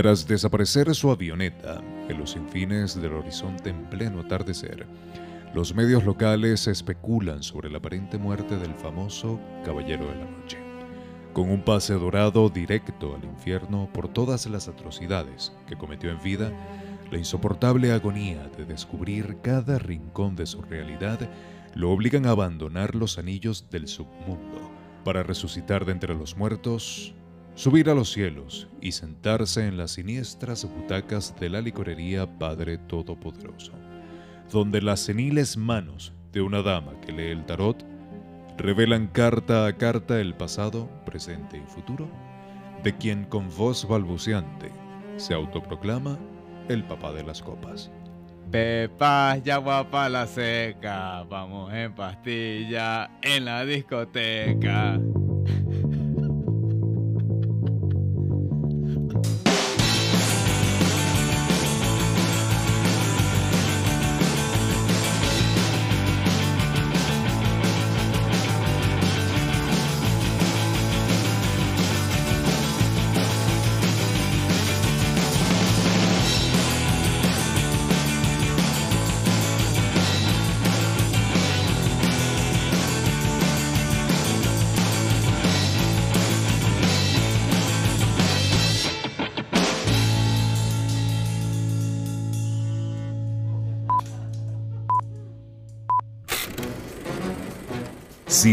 [0.00, 4.86] Tras desaparecer su avioneta en los infines del horizonte en pleno atardecer,
[5.52, 10.56] los medios locales especulan sobre la aparente muerte del famoso Caballero de la Noche,
[11.34, 16.50] con un pase dorado directo al infierno por todas las atrocidades que cometió en vida,
[17.10, 21.28] la insoportable agonía de descubrir cada rincón de su realidad
[21.74, 24.70] lo obligan a abandonar los anillos del submundo
[25.04, 27.14] para resucitar de entre los muertos
[27.60, 33.72] subir a los cielos y sentarse en las siniestras butacas de la licorería Padre Todopoderoso,
[34.50, 37.84] donde las seniles manos de una dama que lee el tarot
[38.56, 42.08] revelan carta a carta el pasado, presente y futuro
[42.82, 44.72] de quien con voz balbuceante
[45.18, 46.18] se autoproclama
[46.70, 47.90] el papá de las copas.
[48.50, 54.98] Pepa, ya guapa la seca, vamos en pastilla en la discoteca.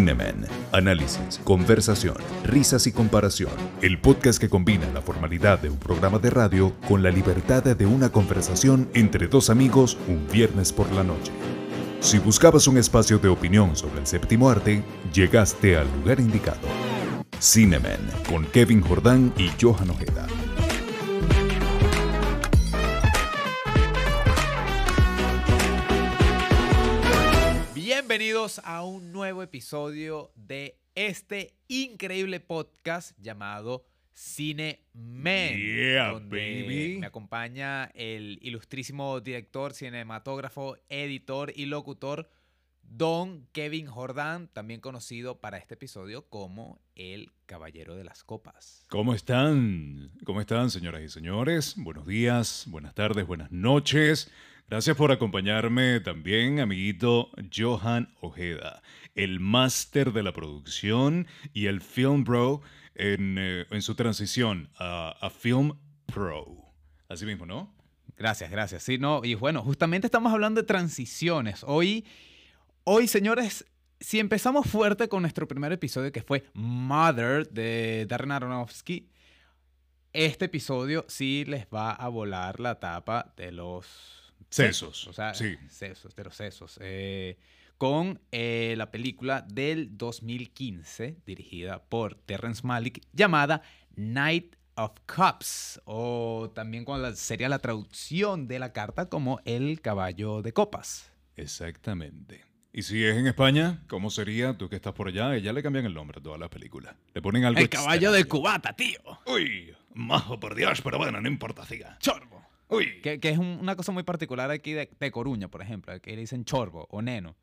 [0.08, 0.46] Cinemen.
[0.72, 3.52] Análisis, conversación, risas y comparación.
[3.82, 7.86] El podcast que combina la formalidad de un programa de radio con la libertad de
[7.86, 11.34] una conversación entre dos amigos un viernes por la noche.
[12.00, 14.82] Si buscabas un espacio de opinión sobre el séptimo arte,
[15.14, 16.70] llegaste al lugar indicado.
[17.42, 18.00] Cinemen
[18.30, 20.26] con Kevin Jordán y Johan Ojeda.
[28.18, 35.56] Bienvenidos a un nuevo episodio de este increíble podcast llamado Cine Men.
[35.56, 36.98] Yeah, donde baby.
[36.98, 42.28] Me acompaña el ilustrísimo director, cinematógrafo, editor y locutor
[42.82, 48.84] Don Kevin Jordán, también conocido para este episodio como el Caballero de las Copas.
[48.90, 50.10] ¿Cómo están?
[50.26, 51.76] ¿Cómo están, señoras y señores?
[51.78, 54.32] Buenos días, buenas tardes, buenas noches.
[54.70, 58.82] Gracias por acompañarme también, amiguito Johan Ojeda,
[59.16, 62.62] el máster de la producción y el film bro
[62.94, 66.66] en, eh, en su transición a, a film pro.
[67.08, 67.74] Así mismo, ¿no?
[68.18, 68.84] Gracias, gracias.
[68.84, 71.64] Sí, no, y bueno, justamente estamos hablando de transiciones.
[71.66, 72.06] Hoy,
[72.84, 73.66] hoy, señores,
[74.02, 79.10] si empezamos fuerte con nuestro primer episodio que fue Mother de Darren Aronofsky,
[80.12, 85.58] este episodio sí les va a volar la tapa de los Sesos, O sea, sí.
[85.70, 86.80] sesos, de los sesos.
[86.82, 87.38] Eh,
[87.78, 93.62] con eh, la película del 2015, dirigida por Terrence Malick, llamada
[93.96, 99.82] Night of Cups, o también con la, sería la traducción de la carta como El
[99.82, 101.12] caballo de copas.
[101.36, 102.46] Exactamente.
[102.74, 104.56] Y si es en España, ¿cómo sería?
[104.58, 106.96] Tú que estás por allá, ya le cambian el nombre a todas las películas.
[107.14, 109.00] Le ponen algo El caballo de cubata, tío.
[109.26, 111.98] Uy, majo por Dios, pero bueno, no importa, siga.
[112.00, 112.46] Chorbo.
[112.70, 113.02] Uy.
[113.02, 116.12] Que, que es un- una cosa muy particular aquí de, de Coruña, por ejemplo, que
[116.12, 117.36] le dicen chorbo o neno,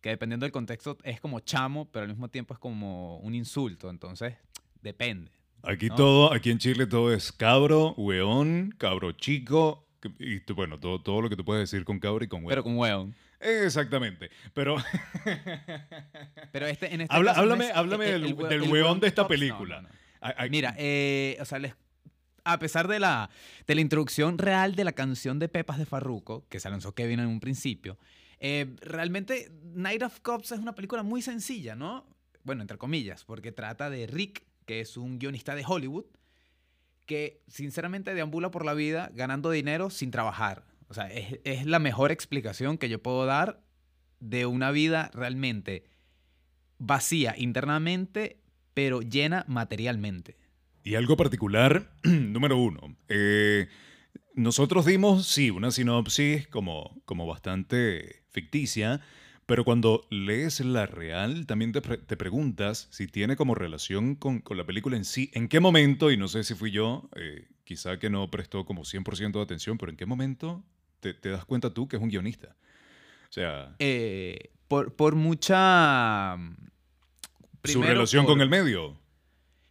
[0.00, 3.88] que dependiendo del contexto es como chamo, pero al mismo tiempo es como un insulto,
[3.90, 4.34] entonces
[4.82, 5.30] depende.
[5.62, 5.94] Aquí ¿no?
[5.96, 9.86] todo, aquí en Chile todo es cabro, weón, cabro chico,
[10.20, 12.50] y tú, bueno, todo, todo lo que tú puedes decir con cabro y con weón.
[12.50, 13.14] Pero con hueón.
[13.40, 14.30] Exactamente.
[14.54, 14.76] Pero
[16.52, 19.00] Pero este, en este Habla- caso háblame, es- háblame el- del, el del el weón
[19.00, 19.82] de esta película.
[19.82, 19.94] no, no.
[20.20, 21.74] Ay, ay, Mira, eh, o sea, les-
[22.46, 23.28] a pesar de la,
[23.66, 27.18] de la introducción real de la canción de Pepas de Farruko, que se lanzó Kevin
[27.18, 27.98] en un principio,
[28.38, 32.06] eh, realmente Night of Cops es una película muy sencilla, ¿no?
[32.44, 36.06] Bueno, entre comillas, porque trata de Rick, que es un guionista de Hollywood,
[37.04, 40.64] que sinceramente deambula por la vida ganando dinero sin trabajar.
[40.88, 43.60] O sea, es, es la mejor explicación que yo puedo dar
[44.20, 45.84] de una vida realmente
[46.78, 48.40] vacía internamente,
[48.72, 50.36] pero llena materialmente.
[50.86, 52.94] Y algo particular, número uno.
[53.08, 53.66] eh,
[54.36, 59.00] nosotros dimos, sí, una sinopsis como, como bastante ficticia,
[59.46, 64.38] pero cuando lees la real, también te, pre- te preguntas si tiene como relación con,
[64.40, 65.28] con la película en sí.
[65.34, 68.84] ¿En qué momento, y no sé si fui yo, eh, quizá que no prestó como
[68.84, 70.62] 100% de atención, pero en qué momento
[71.00, 72.54] te, te das cuenta tú que es un guionista?
[73.28, 76.36] O sea, Eh, por, por mucha...
[76.36, 79.04] su primero relación por- con el medio.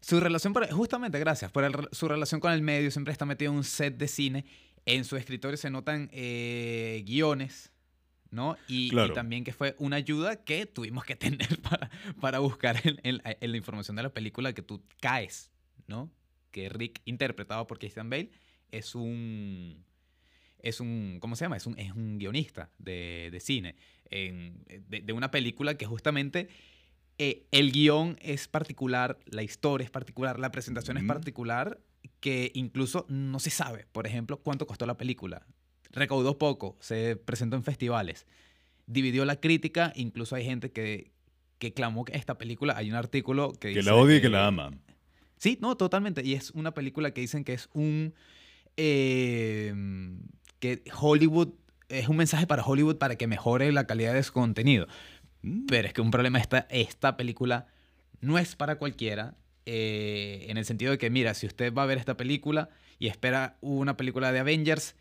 [0.08, 3.52] Su relación, por- justamente, gracias, por el- su relación con el medio, siempre está metido
[3.52, 4.46] en un set de cine.
[4.86, 7.72] En su escritorio se notan eh, guiones,
[8.30, 8.56] ¿no?
[8.68, 11.16] Y, también que fue una ayuda que tuvimos que
[11.50, 11.90] tener para,
[12.22, 15.50] para buscar en, en- en la información de la película que tú caes,
[15.88, 16.12] ¿no?
[16.52, 18.30] Que Rick, interpretado por Christian Bale,
[18.70, 19.84] es un...
[20.60, 21.58] Es un, ¿cómo se llama?
[21.58, 23.76] Es un, es un guionista de, de cine,
[24.12, 26.48] en- de, de una película que justamente
[27.18, 31.80] eh, el guion es particular, la historia es particular, la presentación es particular,
[32.20, 35.46] que incluso no se sabe, por ejemplo, cuánto costó la película.
[35.92, 38.26] Recaudó poco, se presentó en festivales,
[38.88, 41.12] dividió la crítica, incluso hay gente que,
[41.58, 43.84] que clamó que esta película, hay un artículo que Que dice...
[43.84, 44.72] la odia y que la ama.
[45.38, 46.26] Sí, no, totalmente.
[46.26, 48.14] Y es una película que dicen que es un...
[48.78, 49.74] eh,
[50.60, 51.50] que Hollywood...
[51.88, 54.88] Es un mensaje para Hollywood para que mejore la calidad de su contenido.
[55.46, 55.66] Mm.
[55.68, 57.68] Pero es que un problema esta, esta película
[58.22, 59.36] no es para cualquiera.
[59.68, 62.70] eh, en el sentido de que, mira, si usted va a ver esta película
[63.00, 64.96] y espera una película de Avengers,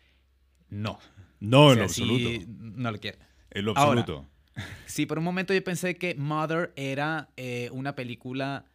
[0.69, 0.99] no.
[1.39, 2.29] No, O en sea, absoluto.
[2.47, 3.19] no lo quiere.
[3.51, 4.27] En lo Ahora, absoluto.
[4.87, 8.65] Sí, por un momento yo pensé que Mother era eh, una película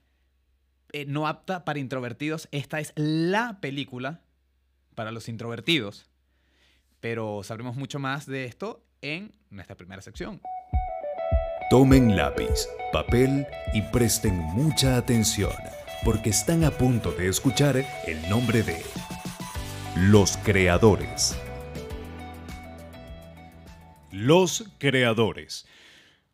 [0.92, 2.48] eh, no apta para introvertidos.
[2.52, 4.20] Esta es la película
[4.94, 6.08] para los introvertidos.
[7.00, 10.40] Pero sabremos mucho más de esto en nuestra primera sección.
[11.70, 15.52] Tomen lápiz, papel y presten mucha atención,
[16.04, 17.76] porque están a punto de escuchar
[18.08, 18.82] el nombre de
[19.94, 21.38] Los Creadores.
[24.10, 25.64] Los creadores.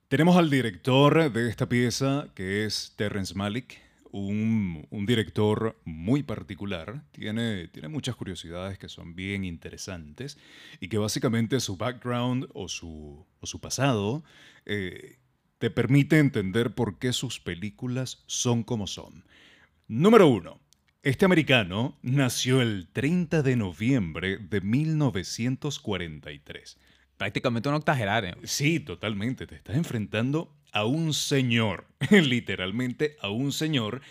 [0.09, 3.79] Tenemos al director de esta pieza, que es Terrence Malick,
[4.13, 7.03] un, director muy particular.
[7.13, 10.39] Tiene, tiene muchas curiosidades que son bien interesantes
[10.81, 14.25] y que básicamente su background o su, su pasado
[14.65, 15.19] eh,
[15.59, 19.25] te permite entender por qué sus películas son como son.
[19.89, 20.61] Número uno.
[21.03, 26.79] Este americano nació el 30 de noviembre de 1943.
[27.17, 28.37] Prácticamente un octogenario.
[28.43, 29.47] Sí, totalmente.
[29.47, 34.03] Te estás enfrentando a un señor, literalmente a un señor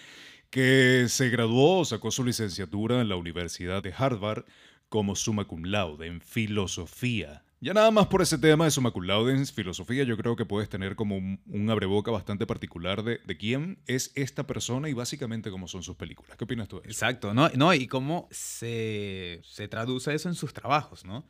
[0.49, 4.45] que se graduó o sacó su licenciatura en la Universidad de Harvard
[4.89, 7.44] como summa cum laude en filosofía.
[7.65, 10.69] Ya nada más por ese tema de summa cum en filosofía, yo creo que puedes
[10.69, 15.49] tener como un, un abreboca bastante particular de, de quién es esta persona y básicamente
[15.49, 16.37] cómo son sus películas.
[16.37, 16.91] ¿Qué opinas tú de eso?
[16.91, 17.49] Exacto, ¿no?
[17.55, 21.27] no y cómo se, se traduce eso en sus trabajos, ¿no?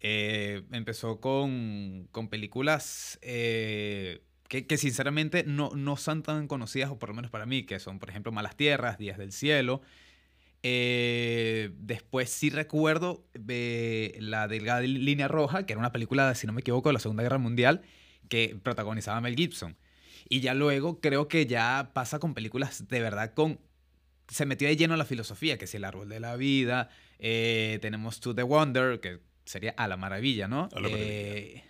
[0.00, 6.98] Eh, empezó con, con películas eh, que, que sinceramente no, no son tan conocidas, o
[6.98, 9.82] por lo menos para mí, que son, por ejemplo, Malas Tierras, Días del Cielo.
[10.66, 16.54] Eh, después sí recuerdo eh, La Delgada Línea Roja, que era una película, si no
[16.54, 17.82] me equivoco, de la Segunda Guerra Mundial,
[18.30, 19.76] que protagonizaba Mel Gibson.
[20.26, 23.60] Y ya luego creo que ya pasa con películas de verdad con...
[24.28, 26.88] Se metió de lleno en la filosofía, que si el árbol de la vida,
[27.18, 30.70] eh, tenemos To the Wonder, que sería a la maravilla, ¿no?
[30.72, 31.10] A la maravilla.
[31.12, 31.64] Eh,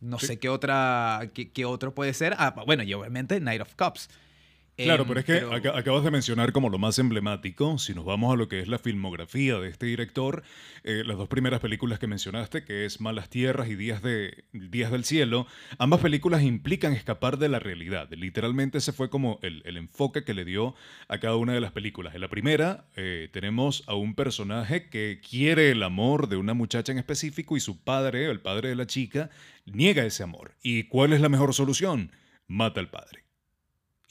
[0.00, 0.26] no Sí.
[0.26, 2.34] sé qué otra, qué, qué otro puede ser.
[2.38, 4.10] Ah, bueno, y obviamente Night of Cups.
[4.74, 8.04] Claro, Em, pero es que aca- acabas de mencionar como lo más emblemático, si nos
[8.06, 10.42] vamos a lo que es la filmografía de este director,
[10.82, 14.90] eh, las dos primeras películas que mencionaste, que es Malas Tierras y Días, de, Días
[14.90, 15.46] del Cielo,
[15.78, 18.08] ambas películas implican escapar de la realidad.
[18.12, 20.74] Literalmente ese fue como el, el enfoque que le dio
[21.06, 22.14] a cada una de las películas.
[22.14, 26.92] En la primera eh, tenemos a un personaje que quiere el amor de una muchacha
[26.92, 29.28] en específico y su padre, el padre de la chica,
[29.66, 30.56] niega ese amor.
[30.62, 32.10] ¿Y cuál es la mejor solución?
[32.48, 33.21] Mata al padre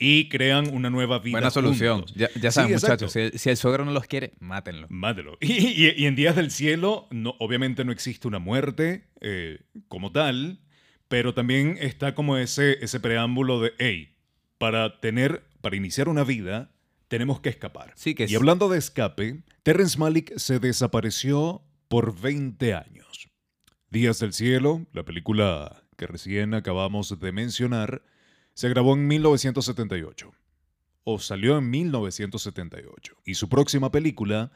[0.03, 1.33] y crean una nueva vida.
[1.33, 1.99] Buena solución.
[2.05, 2.15] juntos.
[2.15, 4.87] Ya, saben, muchachos, si el, si el suegro no los quiere, mátenlo.
[4.89, 5.37] Mátelo.
[5.39, 5.53] Y,
[5.85, 10.59] y- y en Días del Cielo, no, obviamente no existe una muerte eh, como tal,
[11.07, 14.15] pero también está como ese, ese preámbulo de, hey,
[14.57, 16.71] para tener, para iniciar una vida,
[17.07, 17.91] tenemos que escapar.
[17.95, 23.29] Sí, que Y hablando de escape, Terrence Malick se desapareció por 20 años.
[23.91, 28.01] Días del Cielo, la película que recién acabamos de mencionar,
[28.61, 30.31] se grabó en 1978
[31.03, 33.17] o salió en 1978.
[33.25, 34.51] Y su próxima película,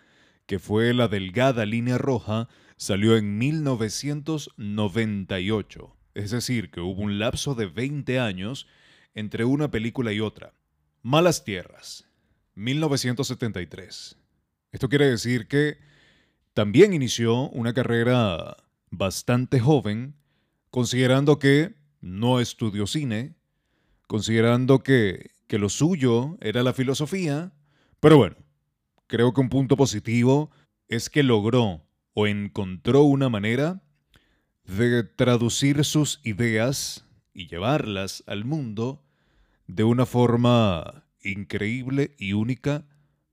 [0.46, 2.48] que fue La Delgada Línea Roja,
[2.78, 5.98] salió en 1998.
[6.14, 8.68] Es decir, que hubo un lapso de 20 años
[9.16, 10.54] entre una película y otra.
[11.02, 12.08] Malas Tierras,
[12.54, 14.20] 1973.
[14.72, 15.80] Esto quiere decir que
[16.54, 18.56] también inició una carrera
[18.92, 20.14] bastante joven,
[20.70, 23.34] considerando que no estudió cine,
[24.08, 27.54] considerando que, que lo suyo era la filosofía,
[28.00, 28.36] pero bueno,
[29.08, 30.52] creo que un punto positivo
[30.88, 31.82] es que logró
[32.14, 33.82] o encontró una manera
[34.64, 39.04] de traducir sus ideas y llevarlas al mundo
[39.68, 42.86] de una forma increíble y única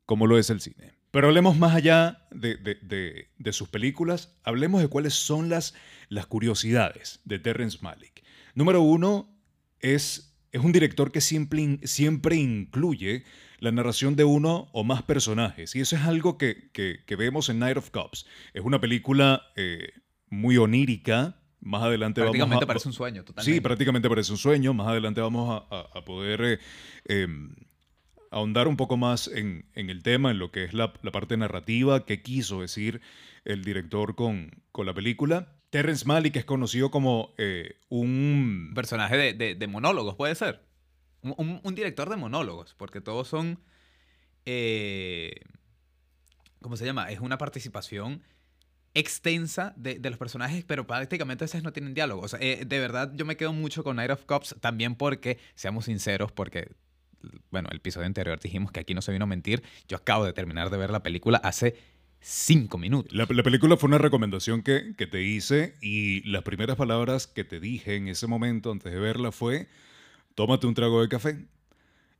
[0.07, 0.95] como lo es el cine.
[1.11, 5.75] Pero hablemos más allá de, de- de- sus películas, hablemos de cuáles son las,
[6.09, 8.25] las curiosidades de Terrence Malick.
[8.55, 9.29] Número uno,
[9.81, 13.25] es, es un director que siempre, siempre incluye
[13.59, 15.75] la narración de uno o más personajes.
[15.75, 18.27] Y eso es algo que, que- que vemos en Night of Cops.
[18.53, 19.93] Es una película eh,
[20.29, 21.39] muy onírica.
[21.61, 22.67] Más adelante vamos Prácticamente a...
[22.67, 23.55] parece un sueño, totalmente.
[23.55, 24.75] Sí, prácticamente parece un sueño.
[24.75, 26.59] Más adelante vamos a, a- a poder eh,
[27.07, 27.55] em,
[28.31, 31.37] ahondar un poco más en, en el tema, en lo que es la, la parte
[31.37, 33.01] narrativa, qué quiso decir
[33.45, 35.55] el director con, con la película.
[35.73, 38.73] Terrence Malick es conocido como eh, un...
[38.75, 40.61] Personaje de, monólogos, puede ser.
[41.23, 43.59] Un, director de monólogos, porque todos son.
[44.45, 45.33] eh,
[46.61, 47.11] ¿Cómo se llama?
[47.11, 48.23] Es una participación
[48.93, 52.27] extensa de, los personajes, pero prácticamente a veces no tienen diálogo.
[52.39, 56.33] Eh, de verdad, yo me quedo mucho con Night of Cops también porque, seamos sinceros,
[56.33, 56.71] porque,
[57.51, 59.63] bueno, el episodio anterior dijimos que aquí no se vino a mentir.
[59.89, 61.77] Yo acabo de terminar de ver la película hace
[62.23, 63.13] cinco minutos.
[63.13, 67.45] La, la película fue una recomendación que, que te hice y las primeras palabras que
[67.45, 69.69] te dije en ese momento antes de verla fue,
[70.35, 71.45] tómate un trago de café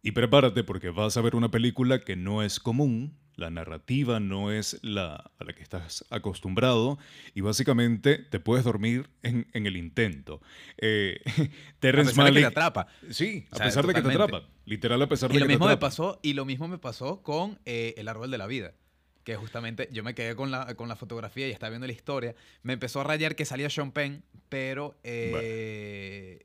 [0.03, 4.51] y prepárate porque vas a ver una película que no es común, la narrativa no
[4.53, 6.99] es la a la que estás acostumbrado
[7.35, 10.43] y básicamente te puedes dormir en, en el intento.
[10.79, 12.87] Eh, A Terrence pesar de que te Malick- atrapa.
[13.11, 14.43] Sí, a pesar de que te atrapa.
[14.67, 15.87] Literal, a pesar Y de lo que mismo te me atrapa.
[15.87, 18.75] pasó, y lo mismo me pasó con eh, El Árbol de la Vida.
[19.25, 22.35] Que justamente yo me quedé con la, con la fotografía y estaba viendo la historia.
[22.63, 26.45] Me empezó a rayar que salía Sean Penn, pero eh,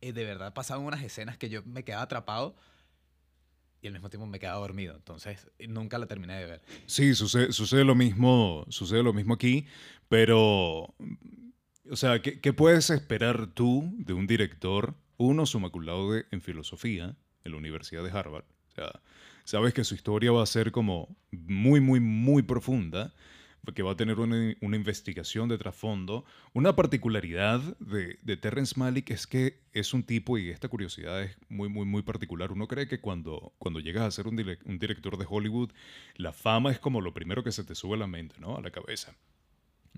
[0.00, 2.56] eh, de verdad pasaban unas escenas que yo me quedaba atrapado
[3.80, 4.96] y al mismo tiempo me quedaba dormido.
[4.96, 6.62] Entonces nunca la terminé de ver.
[6.86, 9.66] Sí, sucede, sucede lo mismo, sucede lo mismo aquí,
[10.08, 10.94] pero,
[11.90, 15.70] o sea, ¿qué, qué puedes esperar tú de un director, uno summa
[16.30, 18.44] en filosofía en la Universidad de Harvard?
[18.68, 19.00] O sea,
[19.48, 23.14] sabes que su historia va a ser como muy, muy, muy profunda,
[23.74, 26.26] que va a tener una, una investigación de trasfondo.
[26.52, 31.34] Una particularidad de, de Terrence Malick es que es un tipo, y esta curiosidad es
[31.48, 32.52] muy, muy, muy particular.
[32.52, 35.70] Uno cree que cuando, cuando llegas a ser un, un director de Hollywood,
[36.16, 38.56] la fama es como lo primero que se te sube a la mente, ¿no?
[38.56, 39.14] A la cabeza.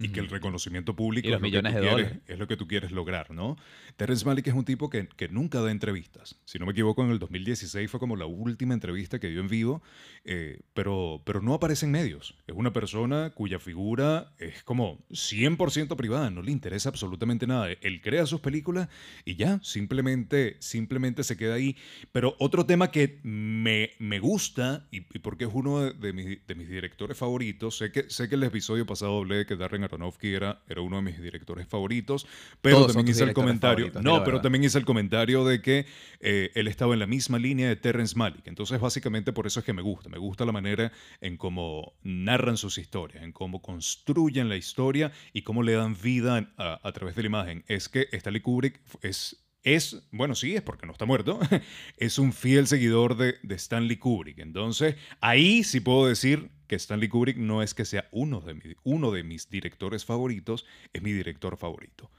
[0.02, 2.23] Y que el reconocimiento público Y los es, lo que millones tú de quieres- dólares.
[2.28, 3.57] es lo que tú quieres lograr, ¿no?
[3.97, 6.38] Terrence Malick es un tipo que, que nunca da entrevistas.
[6.45, 9.49] Si no me equivoco, en el 2016 fue como la última entrevista que dio en
[9.49, 9.83] vivo,
[10.25, 12.35] eh, pero, pero no aparece en medios.
[12.47, 17.69] Es una persona cuya figura es como 100% privada, no le interesa absolutamente nada.
[17.80, 18.88] Él crea sus películas
[19.25, 21.76] y ya, simplemente, simplemente se queda ahí.
[22.12, 26.47] Pero otro tema que me, me gusta, y, y porque es uno de, de mis,
[26.47, 29.85] de mis directores favoritos, sé que, sé que el episodio pasado hablé de que Darren
[29.90, 32.26] Aronofsky era, era uno de mis directores favoritos,
[32.61, 33.90] pero Todos también hice el comentario.
[34.02, 35.87] No, pero también hice el comentario de que
[36.20, 38.47] eh, él estaba en la misma línea de Terrence Malick.
[38.47, 40.09] Entonces, básicamente por eso es que me gusta.
[40.09, 45.42] Me gusta la manera en cómo narran sus historias, en cómo construyen la historia y
[45.42, 47.64] cómo le dan vida a, a través de la imagen.
[47.68, 51.38] Es que Stanley Kubrick es es, bueno, sí, es porque no está muerto,
[51.98, 54.38] es un fiel seguidor de, de Stanley Kubrick.
[54.38, 58.74] Entonces, ahí sí puedo decir que Stanley Kubrick no es que sea uno de, mi-
[58.84, 62.10] uno de mis directores favoritos, es mi director favorito.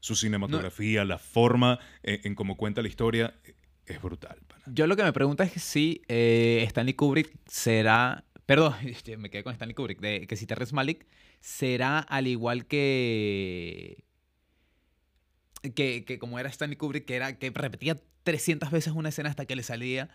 [0.00, 3.54] Su cinematografía, la forma en, en cómo cuenta la historia, eh,
[3.86, 4.38] es brutal.
[4.46, 4.62] pana.
[4.66, 8.24] Yo lo que me pregunto es que si eh, Stanley Kubrick será.
[8.46, 8.74] Perdón,
[9.18, 10.00] me quedé con Stanley Kubrick.
[10.00, 11.06] De, que si Terrence Malick
[11.40, 14.04] será al igual que.
[15.74, 19.46] Que, que como era Stanley Kubrick, que, era, que repetía 300 veces una escena hasta
[19.46, 20.08] que le salía.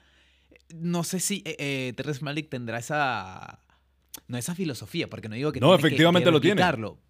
[0.75, 3.59] No sé si eh, eh, Terrence Malick tendrá esa.
[4.27, 6.61] No esa filosofía, porque no digo que No, tiene que- efectivamente que lo tiene.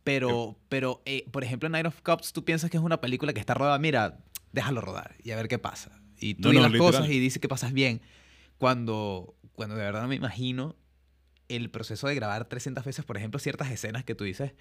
[0.03, 3.39] Pero, pero eh, por ejemplo, Night of Cops, tú piensas que es una película que
[3.39, 4.19] está rodada, mira,
[4.51, 5.99] déjalo rodar y a ver qué pasa.
[6.19, 6.91] Y tú No, no, las literal.
[6.93, 8.01] cosas y dices que pasas bien.
[8.59, 10.75] Cuando, cuando de verdad me imagino
[11.47, 14.53] el proceso de grabar 300 veces, por ejemplo, ciertas escenas que tú dices,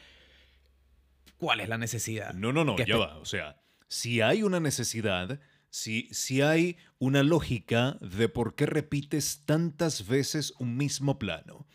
[1.36, 2.32] ¿cuál es la necesidad?
[2.34, 3.18] No, no, no, ya va.
[3.18, 3.60] O sea,
[3.90, 10.54] si hay una necesidad, si, si hay una lógica de por qué repites tantas veces
[10.60, 11.66] un mismo plano.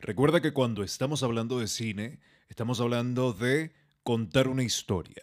[0.00, 5.22] Recuerda que cuando estamos hablando de cine, estamos hablando de contar una historia.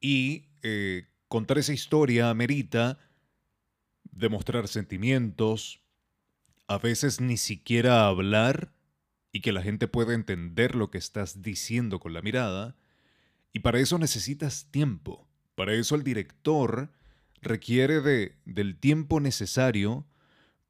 [0.00, 2.98] Y eh, contar esa historia amerita
[4.04, 5.82] demostrar sentimientos,
[6.68, 8.72] a veces ni siquiera hablar
[9.30, 12.76] y que la gente pueda entender lo que estás diciendo con la mirada.
[13.52, 15.25] Y para eso necesitas tiempo.
[15.56, 16.90] Para eso el director
[17.42, 20.06] requiere de, del tiempo necesario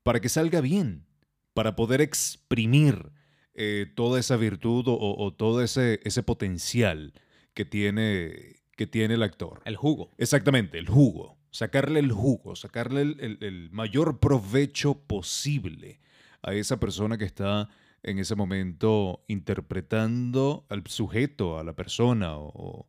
[0.03, 1.05] para que salga bien,
[1.53, 3.11] para poder exprimir
[3.55, 7.13] eh, toda esa virtud o, o todo ese, ese potencial
[7.53, 9.61] que tiene, que tiene el actor.
[9.65, 10.13] El jugo.
[10.19, 11.37] Exactamente, el jugo.
[11.51, 16.01] Sacarle el jugo, sacarle el, el- el mayor provecho posible
[16.43, 17.69] a esa persona que está
[18.03, 22.87] en ese momento interpretando al sujeto, a la persona o,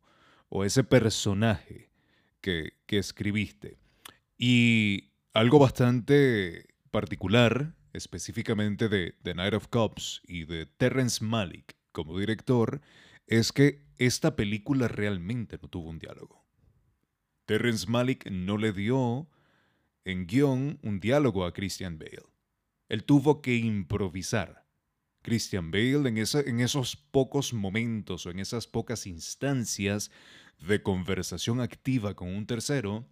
[0.50, 1.87] o ese personaje
[2.40, 3.78] que, escribiste.
[4.36, 12.18] Y algo bastante particular, específicamente de The Night of Cops y de Terrence Malick como
[12.18, 12.80] director,
[13.26, 16.46] es que esta película realmente no tuvo un diálogo.
[17.46, 19.28] Terrence Malick no le dio
[20.04, 22.26] en guion un diálogo a Christian Bale.
[22.88, 24.66] Él tuvo que improvisar.
[25.22, 30.10] Christian Bale en esos pocos momentos o en esas pocas instancias
[30.60, 33.06] de conversación activa con un tercero,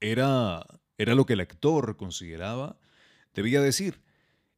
[0.00, 0.64] era,
[0.98, 2.78] era lo que el actor consideraba
[3.34, 4.00] debía decir.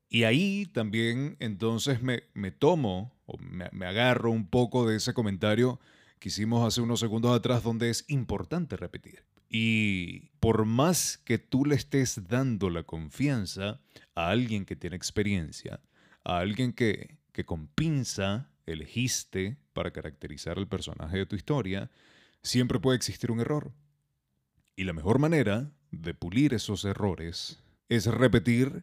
[0.09, 5.12] Y ahí también entonces me, me tomo o me, me agarro un poco de ese
[5.12, 5.80] comentario
[6.18, 9.25] que hicimos hace unos segundos atrás donde es importante repetir.
[9.50, 13.80] Y por más que tú le estés dando la confianza
[14.14, 15.80] a alguien que tiene experiencia,
[16.25, 21.88] a alguien que, que con pinza elegiste para caracterizar el personaje de tu historia,
[22.42, 23.70] siempre puede existir un error.
[24.75, 28.82] Y la mejor manera de pulir esos errores es repetir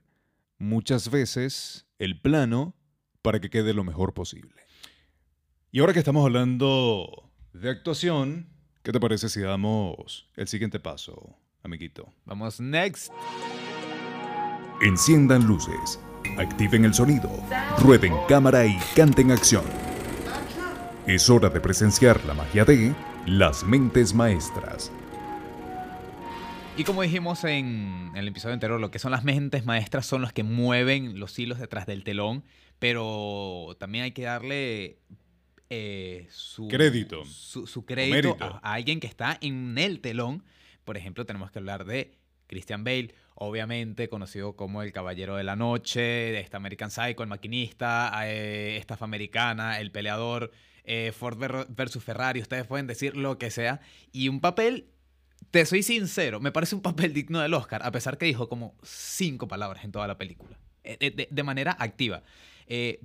[0.58, 2.78] muchas veces el plano
[3.22, 4.56] para que quede lo mejor posible.
[5.70, 11.36] Y ahora que estamos hablando de actuación, ¿Qué te parece si damos el siguiente paso,
[11.64, 12.08] amiguito?
[12.26, 13.12] Vamos next.
[14.80, 16.00] Enciendan luces,
[16.38, 17.32] activen el sonido,
[17.80, 19.66] rueden cámara y canten acción.
[21.08, 22.96] Es hora de presenciar la magia de
[23.28, 24.92] las mentes maestras.
[26.76, 30.34] Y como dijimos en el episodio anterior, lo que son las mentes maestras son los
[30.34, 32.44] que mueven los hilos detrás del telón,
[32.80, 34.98] pero también hay que darle
[35.70, 40.44] eh, su crédito, su, crédito a, alguien que está en el telón.
[40.86, 45.56] Por ejemplo, tenemos que hablar de Christian Bale, obviamente conocido como el Caballero de la
[45.56, 50.52] Noche, de esta American Psycho, el maquinista, eh, estafa americana, el peleador,
[50.86, 51.38] eh, Ford
[51.70, 53.82] versus Ferrari, ustedes pueden decir lo que sea.
[54.12, 54.88] Y un papel,
[55.52, 58.76] te soy sincero, me parece un papel digno del Oscar, a pesar que dijo como
[58.84, 62.24] cinco palabras en toda la película, de manera activa.
[62.68, 63.00] Eh,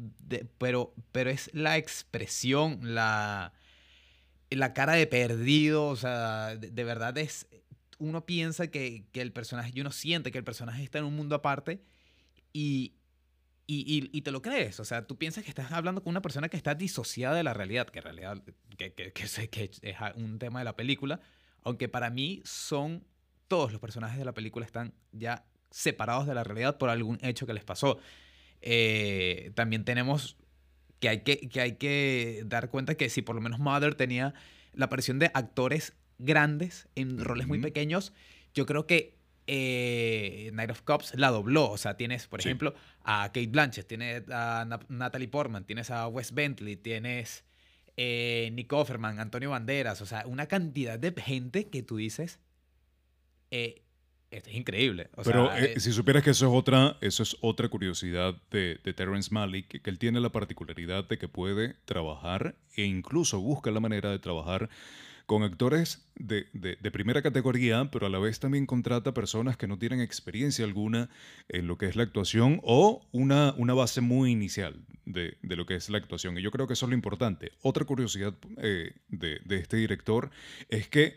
[0.59, 3.53] pero, pero es la expresión, la,
[4.49, 7.47] la cara de perdido, o sea, de, verdad es,
[7.99, 11.35] uno piensa que, que, el personaje, uno siente que el personaje está en un mundo
[11.35, 11.83] aparte
[12.53, 12.95] y,
[13.73, 16.49] y, y, te lo crees, o sea, tú piensas que estás hablando con una persona
[16.49, 18.43] que está disociada de la realidad, que en realidad
[18.77, 19.13] que, que, que,
[19.49, 21.21] que es un tema de la película,
[21.63, 23.05] aunque para mí son,
[23.47, 27.47] todos los personajes de la película están ya separados de la realidad por algún hecho
[27.47, 27.99] que les pasó.
[28.61, 30.37] Eh, también tenemos
[30.99, 34.35] que hay que, que hay que dar cuenta que si por lo menos Mother tenía
[34.73, 38.13] la aparición de actores grandes en roles muy pequeños,
[38.53, 39.20] yo creo que
[39.53, 41.71] eh, Night of Cops la dobló.
[41.71, 46.33] O sea, tienes, por ejemplo, a Kate Blanchett, tienes a Natalie Portman, tienes a Wes
[46.33, 47.43] Bentley, tienes
[47.97, 52.39] eh, Nick Offerman, Antonio Banderas, o sea, una cantidad de gente que tú dices,
[53.51, 53.83] eh,
[54.31, 55.11] esto es increíble.
[55.25, 59.35] Pero eh, si supieras que eso es otra, eso es otra curiosidad de, de Terrence
[59.35, 64.11] Malick, que, él tiene la particularidad de que puede trabajar e incluso busca la manera
[64.11, 64.71] de trabajar
[65.31, 66.49] con actores de,
[66.91, 71.09] primera categoría, pero a la vez también contrata personas que no tienen experiencia alguna
[71.49, 75.77] en lo que es la actuación o una, una base muy inicial de, lo que
[75.77, 76.37] es la actuación.
[76.37, 77.53] Y yo creo que eso es lo importante.
[77.63, 80.33] Otra curiosidad eh, de este director
[80.69, 81.17] es que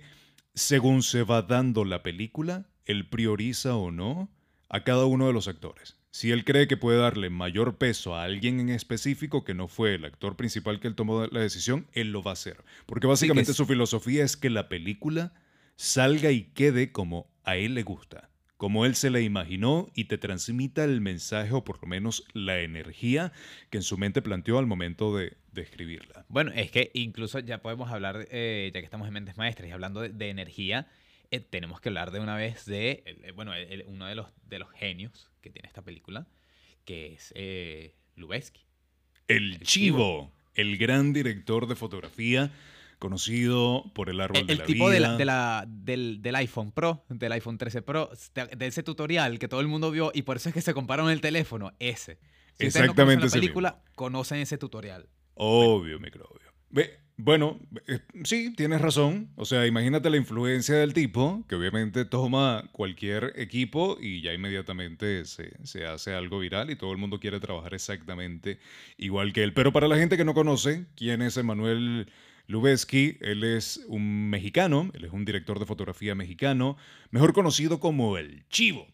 [0.54, 4.30] según se va dando la película, él prioriza o no
[4.70, 5.98] a cada uno de los actores.
[6.14, 9.96] Si él cree que puede darle mayor peso a alguien en específico que no fue
[9.96, 12.64] el actor principal que él tomó la decisión, él lo va a hacer.
[12.86, 15.34] Porque básicamente su filosofía es que la película
[15.76, 20.20] salga y quede como a él le gusta, como él se la imaginó y te
[20.20, 23.32] transmita el mensaje o por lo menos la energía
[23.72, 26.28] que en su mente planteó al momento de, escribirla.
[26.30, 29.72] Bueno, es que incluso ya podemos hablar, eh, ya que estamos en Mentes Maestras y
[29.72, 30.86] hablando de energía,
[31.32, 33.54] eh, tenemos que hablar de una vez de, eh, bueno,
[33.88, 36.26] uno de los, de los genios que tiene esta película,
[36.86, 37.94] que es eh,
[39.28, 42.52] El, Chivo, el gran director de fotografía
[42.98, 45.18] conocido por el árbol de la tipo vida.
[45.18, 49.60] De la, del, del, iPhone Pro, del iPhone 13 Pro, de, ese tutorial que todo
[49.60, 52.18] el mundo vio y por eso es que se compararon el teléfono, ese.
[52.58, 53.26] Si Exactamente.
[53.26, 55.10] No la película, conocen ese tutorial.
[55.34, 56.54] Obvio, microbio.
[56.70, 59.30] Ve, bueno, eh, sí, tienes razón.
[59.36, 65.26] O sea, imagínate la influencia del tipo, que obviamente toma cualquier equipo y ya inmediatamente
[65.26, 68.60] se, hace algo viral y todo el mundo quiere trabajar exactamente
[68.98, 69.54] igual que él.
[69.54, 72.08] Pero para la gente que no conoce quién es Emanuel
[72.48, 76.78] Lubezki, él es un mexicano, él es un director de fotografía mexicano,
[77.12, 78.88] mejor conocido como el Chivo.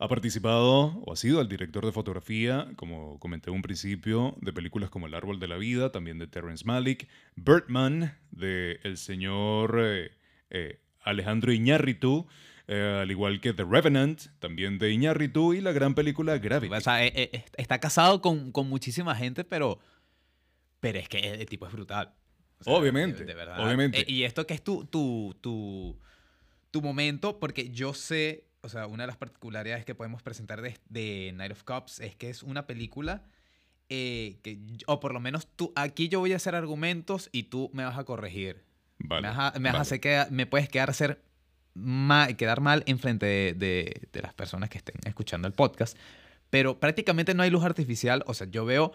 [0.00, 4.52] Ha participado o ha sido el director de fotografía, como comenté en un principio, de
[4.52, 9.76] películas como El Árbol de la Vida, también de Terrence Malick, Birdman, de el señor
[9.80, 10.12] eh,
[10.50, 12.28] eh, Alejandro Iñárritu,
[12.68, 16.72] eh, al igual que The Revenant, también de Iñárritu, y la gran película Gravity.
[16.72, 19.80] O sea, está casado con, con muchísima gente, pero,
[20.78, 22.14] pero es que el tipo es brutal.
[22.60, 23.64] O sea, Obviamente, de- de verdad.
[23.64, 24.04] obviamente.
[24.06, 25.98] Y esto que es tu, tu, tu,
[26.70, 30.76] tu momento, porque yo sé, o sea, una de las particularidades que podemos presentar de,
[30.88, 33.22] de Night of Cops es que es una película
[33.88, 37.70] eh, que, o por lo menos tú, aquí yo voy a hacer argumentos y tú
[37.72, 38.64] me vas a corregir.
[38.98, 39.82] Vale, me vas a, me vas a vale.
[39.82, 41.22] hacer que me puedes quedar, ser
[41.74, 45.96] ma- quedar mal enfrente de, de, de las personas que estén escuchando el podcast.
[46.50, 48.24] Pero prácticamente no hay luz artificial.
[48.26, 48.92] O sea, yo veo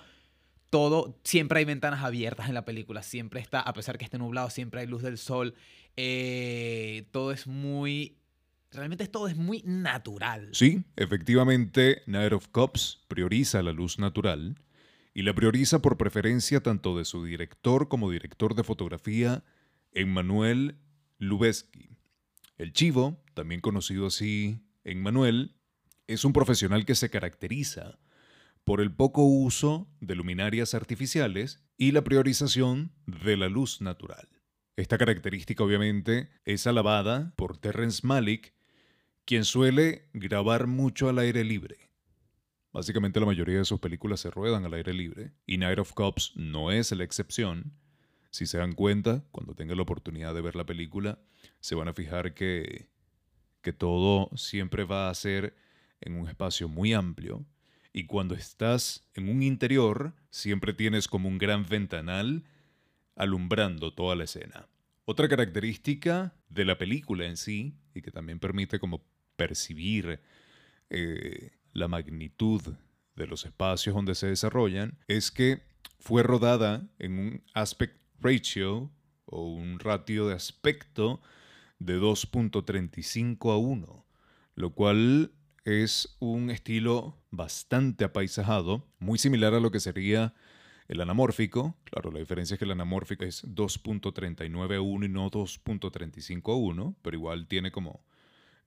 [0.70, 4.50] todo, siempre hay ventanas abiertas en la película, siempre está, a pesar que esté nublado,
[4.50, 5.56] siempre hay luz del sol.
[5.96, 8.18] eh, todo es muy,
[8.74, 10.50] realmente todo es muy natural.
[10.54, 14.56] Sí, efectivamente, Night of Cops prioriza la luz natural
[15.14, 19.44] y la prioriza por preferencia tanto de su director como director de fotografía,
[19.92, 20.78] Emmanuel
[21.20, 21.90] Lubezki.
[22.58, 25.56] El Chivo, también conocido así Emmanuel,
[26.08, 28.00] es un profesional que se caracteriza
[28.64, 34.30] por el poco uso de luminarias artificiales y la priorización de la luz natural.
[34.76, 38.54] Esta característica obviamente es alabada por Terrence Malick,
[39.26, 41.90] quien suele grabar mucho al aire libre.
[42.72, 46.34] Básicamente la mayoría de sus películas se ruedan al aire libre y Night of Cops
[46.36, 47.74] no es la excepción.
[48.32, 51.20] Si se dan cuenta, cuando tengan la oportunidad de ver la película,
[51.60, 52.90] se van a fijar que,
[53.62, 55.56] que todo siempre va a ser
[56.02, 57.46] en un espacio muy amplio
[57.94, 62.44] y cuando estás en un interior siempre tienes como un gran ventanal
[63.16, 64.68] alumbrando toda la escena.
[65.06, 69.06] Otra característica de la película en sí, y que también permite como
[69.36, 70.20] percibir
[70.90, 72.62] eh, la magnitud
[73.16, 75.64] de los espacios donde se desarrollan, es que
[76.00, 78.92] fue rodada en un aspect ratio
[79.26, 81.22] o un ratio de aspecto
[81.80, 84.06] de 2.35 a 1,
[84.56, 85.32] lo cual
[85.66, 90.34] es un estilo bastante apaisajado, muy similar a lo que sería
[90.88, 95.32] el anamórfico, claro, la diferencia es que el anamórfico es 2.39 a 1 y no
[95.32, 98.06] 2.35 a 1, pero igual tiene como,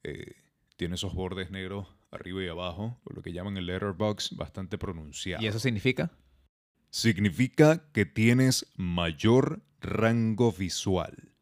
[0.03, 0.35] eh,
[0.77, 5.43] tiene esos bordes negros arriba y abajo, o lo que llaman el letterbox, bastante pronunciado.
[5.43, 6.11] ¿Y eso significa?
[6.91, 11.33] Significa que tienes mayor rango visual.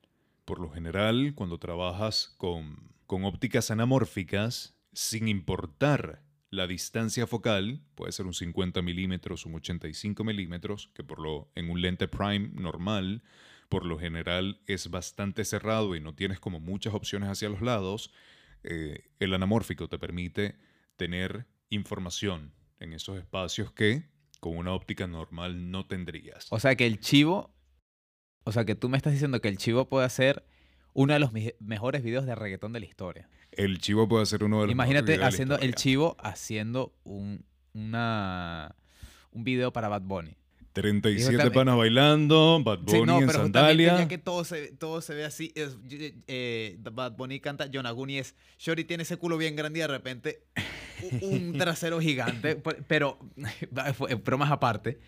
[0.44, 8.12] Por lo general, cuando trabajas con, con ópticas anamórficas, sin importar la distancia focal, puede
[8.12, 13.22] ser un 50 milímetros, un 85 milímetros, que por lo, en un lente prime normal,
[13.68, 18.12] por lo general es bastante cerrado y no tienes como muchas opciones hacia los lados,
[18.64, 20.56] eh, el anamórfico te permite
[20.96, 24.08] tener información en esos espacios que
[24.40, 26.46] con una óptica normal no tendrías.
[26.50, 27.54] O sea que el chivo,
[28.44, 30.44] o sea que tú me estás diciendo que el chivo puede hacer
[30.92, 33.28] uno de los mejores videos de reggaetón de la historia.
[33.52, 36.16] El chivo puede ser uno de los Imagínate mejores videos de la haciendo el chivo
[36.18, 38.76] haciendo un, una,
[39.30, 40.36] un video para Bad Bunny.
[40.74, 43.96] 37 Dijo también- panas bailando, Bad Bunny Sí, no, en pero sandalia.
[43.98, 45.76] ya que todo se, todo se ve así, es-
[46.28, 50.42] eh, Bad Bunny canta, Yonaguni es, Shorty tiene ese culo bien grande y de repente
[51.22, 52.56] un trasero gigante,
[52.88, 53.18] pero
[54.24, 54.98] bromas aparte.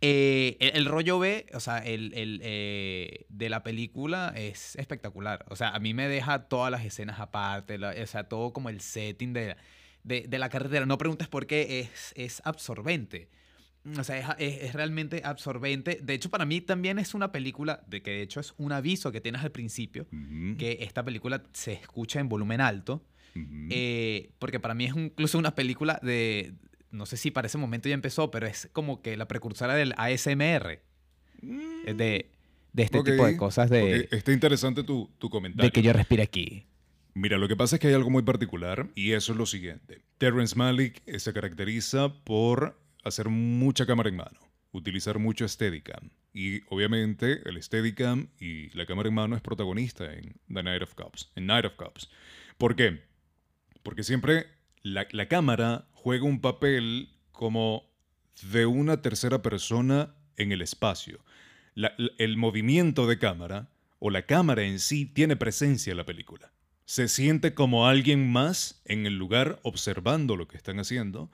[0.00, 5.44] eh, el, el rollo B, o sea, el, el, eh, de la película es espectacular.
[5.48, 8.68] O sea, a mí me deja todas las escenas aparte, la- o sea, todo como
[8.68, 9.56] el setting de,
[10.04, 10.86] de, de la carretera.
[10.86, 13.28] No preguntes por qué, es, es absorbente.
[13.98, 15.98] O sea, es, es- es realmente absorbente.
[16.02, 19.12] De hecho, para mí también es una película, de que de hecho es un aviso
[19.12, 20.06] que tienes al principio,
[20.58, 23.04] que esta película se escucha en volumen alto.
[23.70, 26.54] Eh, porque para mí es incluso una película de.
[26.90, 29.92] No sé si para ese momento ya empezó, pero es como que la precursora del
[29.98, 30.80] ASMR.
[31.42, 32.30] eh, De,
[32.72, 35.68] de este tipo de cosas de, Está interesante tu, tu comentario.
[35.68, 36.66] de que yo respire aquí.
[37.14, 40.02] Mira, lo que pasa es que hay algo muy particular y eso es lo siguiente.
[40.18, 44.38] Terrence Malick eh, se caracteriza por hacer mucha cámara en mano,
[44.72, 46.10] utilizar mucho Steadicam.
[46.32, 50.94] Y obviamente el Steadicam y la cámara en mano es protagonista en The Night of
[50.94, 52.10] Cops, en Night of Cops.
[52.58, 53.02] ¿Por qué?
[53.82, 54.46] Porque siempre
[54.82, 57.84] la, la cámara juega un papel como
[58.50, 61.20] de una tercera persona en el espacio.
[62.18, 66.52] El movimiento de cámara o la cámara en sí tiene presencia en la película.
[66.84, 71.30] Se siente como alguien más en el lugar observando lo que están haciendo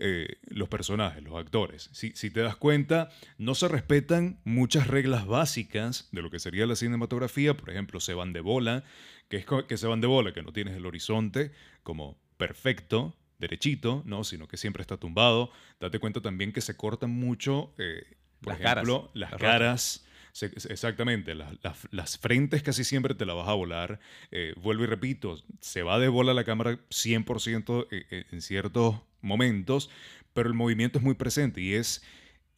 [0.00, 1.90] eh, los personajes, los actores.
[1.92, 6.66] Si, si te das cuenta, no se respetan muchas reglas básicas de lo que sería
[6.66, 7.54] la cinematografía.
[7.54, 8.82] Por ejemplo, se van de bola,
[9.28, 14.02] que es que se van de bola, que no tienes el horizonte como perfecto, derechito,
[14.06, 14.24] ¿no?
[14.24, 15.50] Sino que siempre está tumbado.
[15.78, 18.02] Date cuenta también que se cortan mucho, eh,
[18.40, 20.06] por Las caras, ejemplo, las caras.
[20.32, 24.00] Se- exactamente, las, frentes casi siempre te la vas a volar.
[24.30, 28.96] Eh, vuelvo y repito, se va de bola la cámara 100% eh, eh, en ciertos
[29.20, 29.90] momentos,
[30.32, 32.02] pero el movimiento es muy presente y es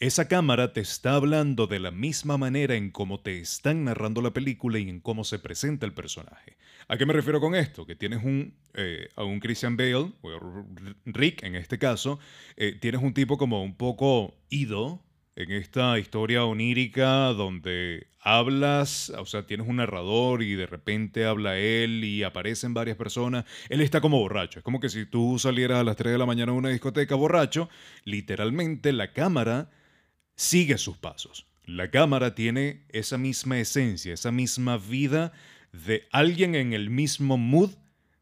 [0.01, 4.33] esa cámara te está hablando de la misma manera en cómo te están narrando la
[4.33, 6.57] película y en cómo se presenta el personaje.
[6.89, 7.87] ¿A qué me refiero con esto?
[7.87, 8.53] Que tienes un,
[9.15, 10.65] a un Christian Bale, o
[11.07, 12.19] Rick en este caso,
[12.81, 15.01] tienes un tipo como un poco ido
[15.35, 21.59] en esta historia onírica donde hablas, o sea, tienes un narrador y de repente habla
[21.59, 23.45] él y aparecen varias personas.
[23.69, 24.59] Él está como borracho.
[24.59, 27.15] Es como que si tú salieras a las 3 de la mañana a una discoteca
[27.15, 27.69] borracho,
[28.05, 29.71] literalmente la cámara
[30.37, 31.47] sigue sus pasos.
[31.65, 35.33] La cámara tiene esa misma esencia, esa misma vida
[35.73, 37.71] de alguien en el mismo mood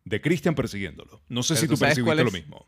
[0.05, 1.23] de Christian persiguiéndolo.
[1.29, 2.67] No sé Pero si tú tú percibiste lo mismo.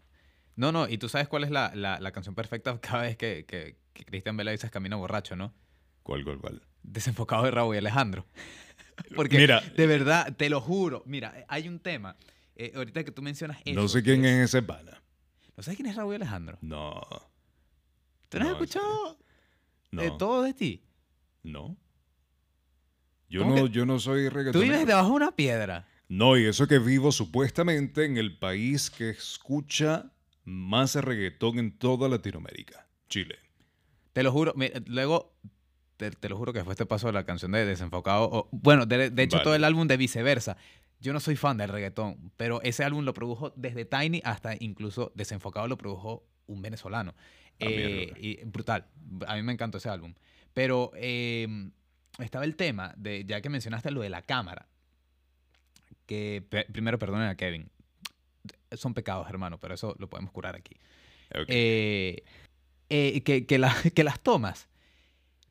[0.57, 3.45] No, no, y tú sabes cuál es la, la- la canción perfecta cada vez que,
[3.47, 5.53] que, que Christian Bale dice camina borracho, ¿no?
[6.03, 6.63] ¿Cuál, cuál, cuál?
[6.83, 8.27] Desenfocado de Raúl y Alejandro.
[9.17, 9.61] Porque, Mira.
[9.61, 11.03] de verdad, te lo juro.
[11.07, 12.17] Mira, hay un tema.
[12.57, 13.81] eh, ahorita que tú mencionas eso.
[13.81, 15.03] no sé quién es ese pana.
[15.57, 16.59] ¿No sabes quién es Raúl y Alejandro?
[16.63, 17.01] No,
[18.29, 19.19] ¿Tú no has escuchado
[19.91, 20.83] no, eh, todo de ti?
[21.43, 21.77] no.
[23.29, 24.71] Yo ¿Cómo no, yo no soy Tú reggaetonero.
[24.73, 25.89] vives debajo de una piedra.
[26.09, 30.13] No, y eso que vivo supuestamente en el país que escucha
[30.45, 33.39] más reggaetón en toda Latinoamérica, Chile.
[34.13, 34.53] Te lo juro.
[34.57, 35.33] mi- Luego,
[35.97, 38.25] te, te lo juro que después te paso la canción de Desenfocado.
[38.31, 39.45] o- bueno, de, de hecho, Vale.
[39.45, 40.57] todo el álbum de Viceversa.
[41.01, 45.11] Yo no soy fan del reggaetón, pero ese álbum lo produjo desde Tiny hasta incluso
[45.17, 47.15] Desenfocado lo produjo un venezolano.
[47.61, 48.87] Ah, Eh, y brutal.
[49.27, 50.15] A mí me encantó ese álbum.
[50.55, 51.71] Pero eh,
[52.19, 54.69] estaba el tema de, ya que mencionaste lo de la cámara,
[56.07, 57.71] que primero perdonen a Kevin.
[58.73, 60.77] Son pecados, hermano, pero eso lo podemos curar aquí.
[61.35, 61.47] Ok.
[61.49, 62.23] Eh,
[62.95, 64.69] eh, que, que, la- que las tomas.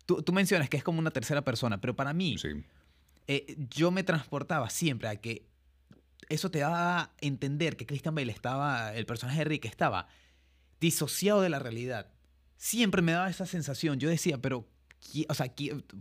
[0.06, 2.50] Tú, tú mencionas que es como una tercera persona, pero para mí, sí.
[3.28, 5.48] eh, yo me transportaba siempre a que
[6.30, 10.08] eso te daba a entender que Christian Bale estaba, el personaje de Rick estaba
[10.80, 12.12] disociado de la realidad.
[12.58, 14.00] Siempre me daba esa sensación.
[14.00, 14.68] Yo decía, pero,
[15.28, 15.52] o sea,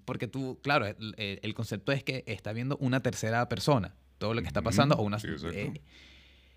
[0.04, 4.46] porque tú, claro, el, concepto es que está viendo una tercera persona, todo lo que
[4.46, 5.18] está pasando, o una...
[5.18, 5.56] sí, exacto.
[5.56, 5.80] eh,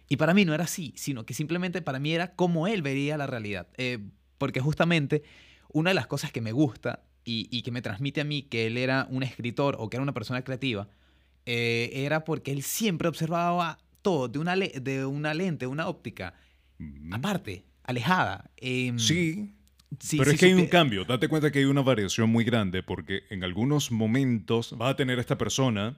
[0.10, 3.16] y para mí no era así, sino que simplemente para mí era como él vería
[3.16, 3.70] la realidad.
[3.78, 4.00] Eh,
[4.44, 5.24] porque justamente
[5.72, 8.68] una de las cosas que me gusta y, y que me transmite a mí que
[8.68, 10.90] él era un escritor o que era una persona creativa,
[11.46, 16.34] eh, era porque él siempre observaba todo de una, le- de una lente, una óptica,
[17.12, 18.52] aparte, alejada.
[18.58, 19.56] Em, Sí,
[19.98, 21.06] sí, pero sí es que hay un cambio.
[21.06, 25.20] Date cuenta que hay una variación muy grande porque en algunos momentos vas a tener
[25.20, 25.98] esta persona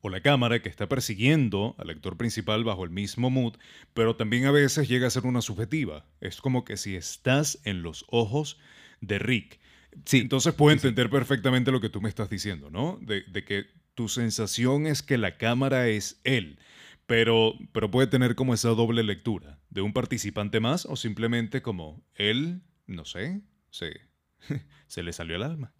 [0.00, 3.54] o la cámara que está persiguiendo al actor principal bajo el mismo mood,
[3.94, 6.06] pero también a veces llega a ser una subjetiva.
[6.20, 8.58] Es como que si estás en los ojos
[9.00, 9.60] de Rick.
[10.04, 12.98] Sí, Entonces puedo entender perfectamente lo que tú me estás diciendo, ¿no?
[13.02, 16.58] De, de que tu sensación es que la cámara es él,
[17.06, 22.04] pero, pero puede tener como esa doble lectura de un participante más o simplemente como
[22.14, 24.00] él, no sé, se,
[24.86, 25.72] se le salió el alma.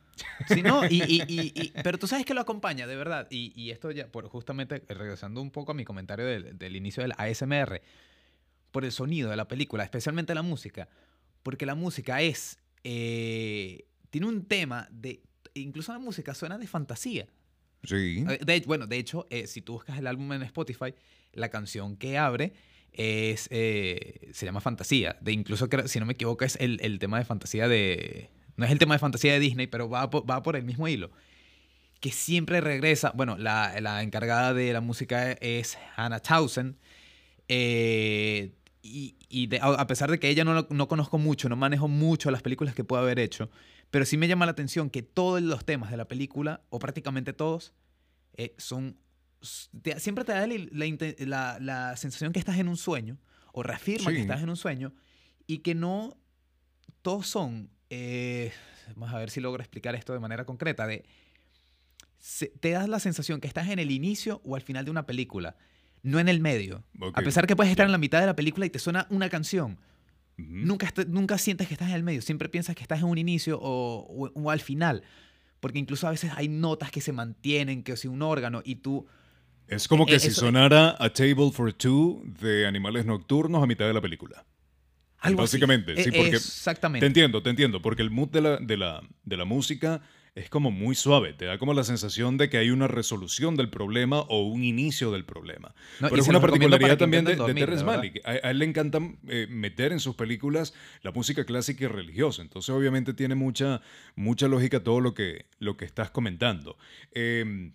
[0.49, 3.27] Sí, no, y, y- y- y- pero tú sabes que lo acompaña, de verdad.
[3.31, 7.03] Y, y esto ya, por justamente regresando un poco a mi comentario del, del inicio
[7.03, 7.81] del ASMR,
[8.71, 10.89] por el sonido de la película, especialmente la música,
[11.43, 15.23] porque la música es, eh, tiene un tema de,
[15.55, 17.27] incluso la música suena de fantasía.
[17.85, 18.25] Sí.
[18.29, 20.95] Eh, De, bueno, de hecho, eh, si tú buscas el álbum en Spotify,
[21.33, 22.53] la canción que abre
[22.93, 25.17] es, eh, se llama Fantasía.
[25.21, 28.31] De incluso, si no me equivoco, es el, el tema de fantasía de...
[28.57, 30.87] No es el tema de fantasía de Disney, pero va por, va por el mismo
[30.89, 31.11] hilo.
[32.01, 33.13] Que siempre regresa...
[33.15, 36.77] Bueno, la, la encargada de la música es Hannah Townsend.
[37.49, 41.87] eh, y y de- a pesar de que ella no, no conozco mucho, no manejo
[41.87, 43.49] mucho las películas que pueda haber hecho,
[43.91, 47.33] pero sí me llama la atención que todos los temas de la película, o prácticamente
[47.33, 47.73] todos,
[48.35, 48.97] eh, son...
[49.83, 53.19] te- siempre te da la, la sensación que estás en un sueño,
[53.53, 54.93] o reafirma que estás en un sueño,
[55.47, 56.17] y que no
[57.03, 57.71] todos son...
[57.91, 58.53] eh,
[58.97, 61.05] vamos a ver si logro explicar esto de manera concreta, de...
[62.19, 65.07] se- te das la sensación que estás en el inicio o al final de una
[65.07, 65.57] película,
[66.03, 66.83] no en el medio.
[67.15, 69.29] A pesar que puedes estar en la mitad de la película y te suena una
[69.29, 69.79] canción,
[70.37, 73.59] nunca, nunca sientes que estás en el medio, siempre piensas que estás en un inicio
[73.61, 75.03] o, o- o al final.
[75.61, 79.07] Porque incluso a veces hay notas que se mantienen, que si un órgano y tú...
[79.69, 83.67] Es como que Eh, si eso- sonara A Table for Two de Animales Nocturnos a
[83.67, 84.47] mitad de la película.
[85.21, 85.57] Algo así.
[85.59, 87.05] Básicamente, sí, Eh, porque Exactamente.
[87.05, 90.01] Te entiendo, te entiendo, porque el mood de la, de la, de la música
[90.35, 93.69] es como muy suave, te da como la sensación de que hay una resolución del
[93.69, 95.75] problema o un inicio del problema.
[95.99, 97.85] No, Pero es una particularidad también de, de Terrence.
[97.85, 98.21] Malick.
[98.25, 102.43] A, a él le encanta eh, meter en sus películas la música clásica y religiosa,
[102.43, 103.83] entonces obviamente tiene mucha,
[104.15, 106.79] mucha lógica todo lo que, lo que estás comentando.
[107.13, 107.73] Eh,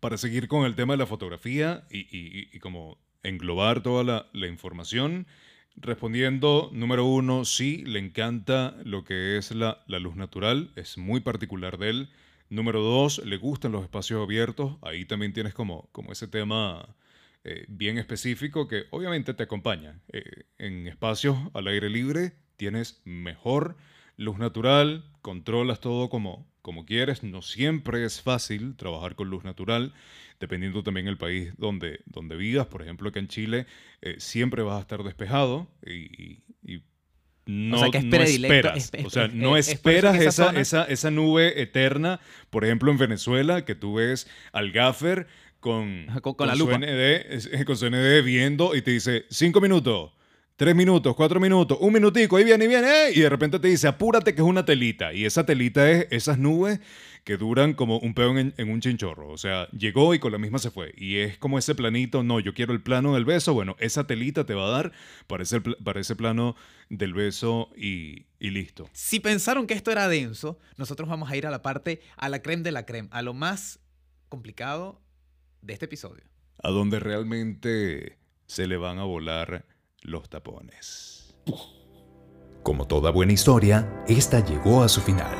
[0.00, 4.26] para seguir con el tema de la fotografía y, y- y como englobar toda la,
[4.32, 5.26] la información,
[5.76, 11.78] respondiendo, número uno, sí, le encanta lo que es la, luz natural, es muy particular
[11.78, 12.08] de él.
[12.48, 16.96] Número dos, le gustan los espacios abiertos, ahí también tienes como, como ese tema
[17.44, 20.00] eh, bien específico que obviamente te acompaña.
[20.12, 23.76] Eh, en espacios al aire libre tienes mejor
[24.16, 27.22] luz natural, controlas todo como, como quieres.
[27.22, 29.92] No siempre es fácil trabajar con luz natural,
[30.38, 32.66] dependiendo también el país donde, donde vivas.
[32.66, 33.66] Por ejemplo, acá en Chile
[34.02, 36.38] eh, siempre vas a estar despejado y,
[37.46, 38.76] no, sea que es no predilecto, esperas.
[38.76, 42.20] es- es- o sea, no esperas que esa esa, esa, esa nube eterna.
[42.50, 45.26] Por ejemplo, en Venezuela, que tú ves al gaffer
[45.58, 46.78] con, con- con la su lupa.
[46.78, 50.12] ND, con su ND viendo y te dice cinco minutos.
[50.60, 53.12] Tres minutos, cuatro minutos, un minutico, ahí viene, ahí viene, ¡eh!
[53.14, 55.14] y de repente te dice, apúrate que es una telita.
[55.14, 56.80] Y esa telita es esas nubes
[57.24, 59.30] que duran como un peón en, en un chinchorro.
[59.30, 60.92] O sea, llegó y con la misma se fue.
[60.98, 63.54] Y es como ese planito, no, yo quiero el plano del beso.
[63.54, 64.92] Bueno, esa telita te va a dar
[65.28, 66.56] para ese, para ese plano
[66.90, 68.86] del beso y, y listo.
[68.92, 72.42] Si pensaron que esto era denso, nosotros vamos a ir a la parte, a la
[72.42, 73.80] creme de la creme, a lo más
[74.28, 75.00] complicado
[75.62, 76.24] de este episodio.
[76.62, 79.64] A donde realmente se le van a volar
[80.02, 81.34] los tapones.
[82.62, 85.34] Como toda buena historia, esta llegó a su final.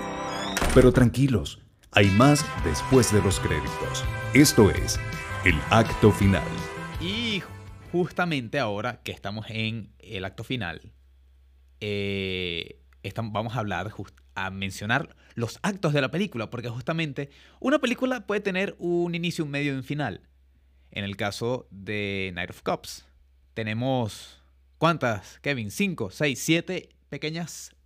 [0.74, 1.60] Pero tranquilos,
[1.92, 4.04] hay más después de los créditos.
[4.34, 4.98] Esto es
[5.44, 6.46] el acto final.
[7.00, 7.42] Y
[7.92, 10.92] justamente ahora que estamos en el acto final,
[11.80, 13.92] eh, estam- vamos a hablar,
[14.34, 19.44] a mencionar los actos de la película, porque justamente una película puede tener un inicio,
[19.44, 20.22] un medio y un final.
[20.90, 23.06] En el caso de Night of Cops,
[23.54, 24.39] tenemos,
[24.80, 25.70] ¿cuántas, Kevin?
[25.70, 27.76] ¿Cinco, seis, siete pequeñas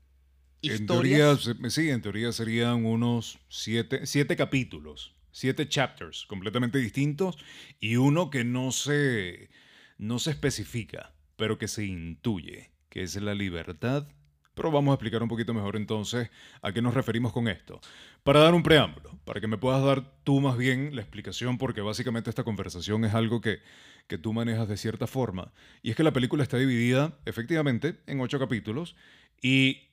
[0.66, 1.72] En teoría, historias?
[1.74, 7.36] sí, en teoría serían unos siete, siete capítulos, siete chapters completamente distintos
[7.80, 9.50] y uno que no se,
[9.98, 14.06] no se especifica, pero que se intuye, que es la libertad.
[14.54, 16.30] Pero vamos a explicar un poquito mejor entonces
[16.62, 17.80] a qué nos referimos con esto.
[18.22, 21.80] Para dar un preámbulo, para que me puedas dar tú más bien la explicación, porque
[21.80, 23.58] básicamente esta conversación es algo que,
[24.06, 25.52] que tú manejas de cierta forma.
[25.82, 28.96] Y es que la película está dividida, efectivamente, en ocho capítulos
[29.42, 29.88] y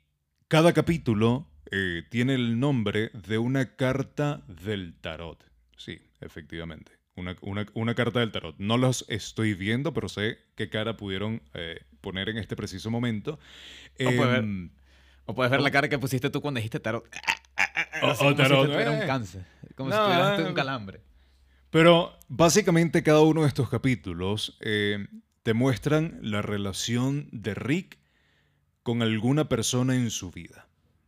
[0.47, 5.43] cada capítulo eh, tiene el nombre de una carta del tarot.
[5.77, 6.91] Sí, efectivamente.
[7.15, 7.35] Una,
[7.73, 8.55] una- carta del tarot.
[8.57, 13.39] No los estoy viendo, pero sé qué cara pudieron eh, poner en este preciso momento.
[13.97, 14.39] Ver.
[14.39, 14.69] Em,
[15.25, 17.05] O puedes ver la cara que pusiste tú cuando dijiste tarot.
[18.01, 19.01] Oh, Así oh, como tarot, si te tuviera eh.
[19.01, 19.45] un cáncer.
[19.75, 20.43] Como No, si tuvieras eh.
[20.43, 21.01] un calambre.
[21.69, 25.07] Pero básicamente cada uno de estos capítulos eh,
[25.43, 27.97] te muestran la relación de Rick
[28.83, 30.67] con alguna persona en su vida.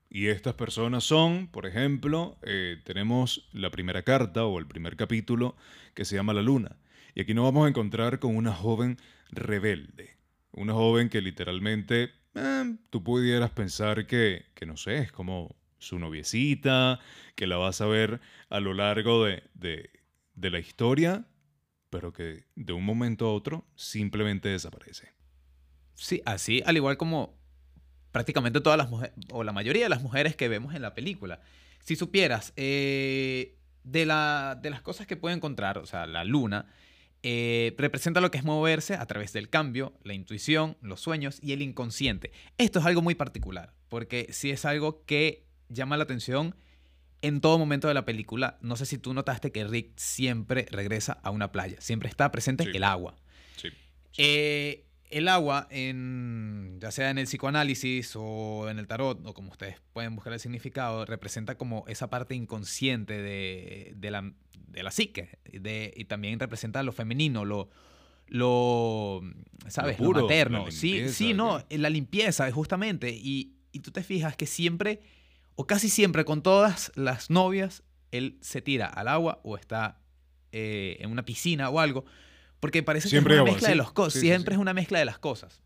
[0.10, 5.56] Y estas personas son, por ejemplo, eh, tenemos la primera carta o el primer capítulo
[5.96, 6.78] que se llama La Luna.
[7.16, 8.98] Y aquí nos vamos a encontrar con una joven
[9.32, 10.16] rebelde.
[10.54, 16.00] Una joven que literalmente eh, tú pudieras pensar que, que, no sé, es como su
[16.00, 17.00] noviecita,
[17.36, 19.90] que la vas a ver a lo largo de, de-
[20.36, 21.26] de la historia,
[21.90, 25.12] pero que de un momento a otro simplemente desaparece.
[25.96, 27.38] Sí, así, al igual como
[28.12, 31.42] prácticamente todas las mujeres, o la mayoría de las mujeres que vemos en la película.
[31.80, 36.68] Si supieras, eh, de, la, de las cosas que puede encontrar, o sea, la luna,
[37.24, 41.54] eh, representa lo que es moverse a través del cambio, la intuición, los sueños y
[41.54, 42.32] el inconsciente.
[42.58, 46.56] Esto es algo muy particular, porque sí es algo que llama la atención
[47.22, 48.58] en todo momento de la película.
[48.62, 52.66] No sé si tú notaste que Rick siempre regresa a una playa, siempre está presente
[52.66, 52.72] Sí.
[52.74, 53.16] el agua.
[53.56, 53.70] Sí.
[54.18, 59.52] Eh, el agua, en, ya sea en el psicoanálisis o en el tarot, o como
[59.52, 64.34] ustedes pueden buscar el significado, representa como esa parte inconsciente de, de la,
[64.68, 65.40] de la psique.
[65.52, 67.70] de- y también representa lo femenino, lo,
[68.28, 69.22] lo
[69.68, 70.00] ¿sabes?
[70.00, 70.72] Lo, puro, la materno.
[70.72, 73.10] Sí, limpieza, sí, no, la limpieza, justamente.
[73.12, 75.02] Y, y tú te fijas que siempre,
[75.56, 80.00] o casi siempre con todas las novias, él se tira al agua o está
[80.52, 82.06] eh, en una piscina o algo.
[82.64, 83.78] Porque parece Siempre que es una mezcla de sí.
[83.78, 84.14] las cosas.
[84.14, 84.56] Sí, siempre sí.
[84.56, 85.62] es una mezcla de las cosas.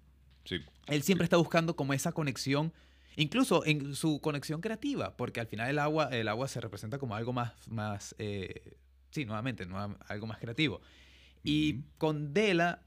[0.88, 2.74] Él siempre está buscando como esa conexión,
[3.16, 7.16] incluso en su conexión creativa, porque al final el agua, el agua se representa como
[7.16, 8.78] algo más, más eh,
[9.12, 10.82] sí, nuevamente, nueva- algo más creativo.
[11.44, 11.84] Y Ujú.
[12.00, 12.82] con Dela,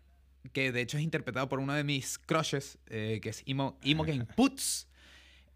[0.52, 4.26] que de hecho es interpretado por uno de mis crushes, eh, que es Imo, Imogen
[4.36, 4.86] Putz,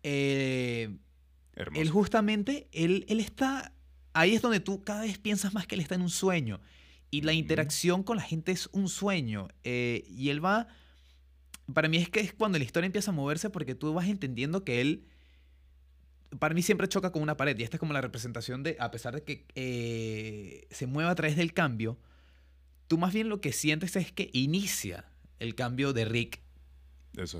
[0.04, 0.96] eh,
[1.74, 3.72] él justamente, él, él está,
[4.12, 6.60] ahí es donde tú cada vez piensas más que él está en un sueño.
[7.14, 9.46] Y la interacción con la gente es un sueño.
[9.62, 10.66] eh, y él va,
[11.72, 14.64] para mí es que es cuando la historia empieza a moverse porque tú vas entendiendo
[14.64, 15.04] que él,
[16.40, 17.56] para mí siempre choca con una pared.
[17.56, 21.14] Y esta es como la representación de, a pesar de que eh, se mueva a
[21.14, 21.98] través del cambio,
[22.88, 25.04] tú más bien lo que sientes es que inicia
[25.38, 26.40] el cambio de Rick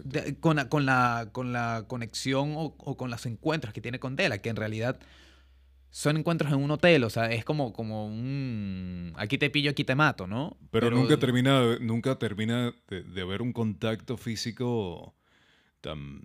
[0.04, 3.98] de- con, la, con, la, con la conexión o, o con los encuentros que tiene
[3.98, 5.00] con Dela, que en realidad
[5.94, 9.84] son encuentros en un hotel, o sea, es como, como un aquí te pillo, aquí
[9.84, 10.56] te mato, ¿no?
[10.72, 15.14] Pero, nunca termina, nunca termina de, de haber un contacto físico
[15.80, 16.22] tan,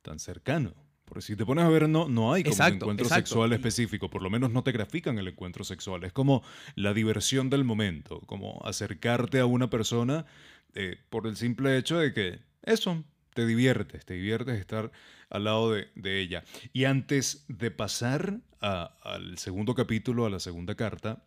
[0.00, 0.72] tan cercano.
[1.04, 3.26] Porque si te pones a ver, no, no hay como un encuentro exacto.
[3.26, 4.08] sexual específico.
[4.08, 6.04] Por lo menos no te grafican el encuentro sexual.
[6.04, 6.42] Es como
[6.74, 8.20] la diversión del momento.
[8.20, 10.24] Como acercarte a una persona
[10.72, 13.04] eh, por el simple hecho de que eso,
[13.34, 14.06] te diviertes.
[14.06, 14.90] Te diviertes estar
[15.32, 16.44] al lado de, ella.
[16.72, 21.24] Y antes de pasar al segundo capítulo, a la segunda carta,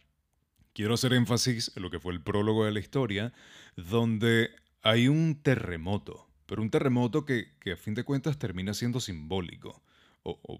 [0.73, 3.33] quiero hacer énfasis en lo que fue el prólogo de la historia,
[3.75, 4.51] donde
[4.83, 9.81] hay un terremoto, pero un terremoto que, que a fin de cuentas termina siendo simbólico.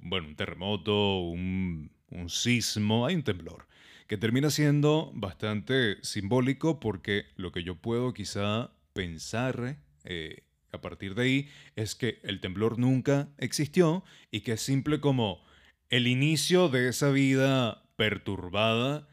[0.02, 3.68] Bueno, un terremoto, un, un sismo, hay un temblor,
[4.08, 10.45] que termina siendo bastante simbólico porque lo que yo puedo quizá pensar eh,
[10.76, 15.44] a partir de ahí es que el temblor nunca existió y que es simple como
[15.90, 19.08] el inicio de esa vida perturbada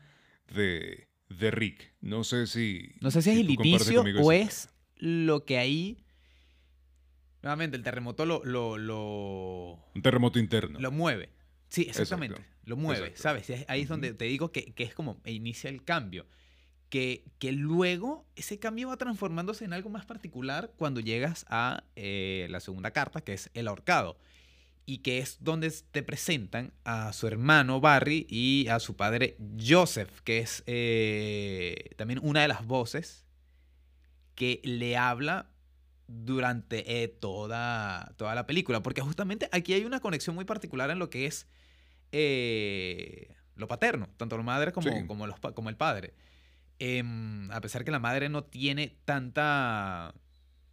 [0.52, 1.94] de, de Rick.
[2.00, 2.92] No sé si.
[3.00, 5.98] No sé si es el inicio o es lo que ahí...
[7.42, 10.78] Nuevamente, el terremoto lo, lo, lo, Un terremoto interno.
[10.78, 11.30] lo mueve.
[11.68, 12.36] Sí, exactamente.
[12.36, 13.42] Exacto, Lo mueve, exacto.
[13.44, 13.64] ¿sabes?
[13.68, 16.26] Ahí es donde te digo que, que es como inicia el cambio.
[16.92, 22.46] Que, que luego ese cambio va transformándose en algo más particular cuando llegas a eh,
[22.50, 24.18] la segunda carta, que es el ahorcado.
[24.84, 30.20] Y que es donde te presentan a su hermano Barry y a su padre Joseph,
[30.22, 33.24] que es eh, también una de las voces
[34.34, 35.48] que le habla
[36.08, 38.82] durante eh, toda, toda la película.
[38.82, 41.46] Porque justamente aquí hay una conexión muy particular en lo que es
[42.10, 45.06] eh, lo paterno, tanto la madre como, Sí.
[45.06, 46.12] como, los pa- como el padre.
[46.84, 50.14] Em, a pesar que la madre no tiene tanta,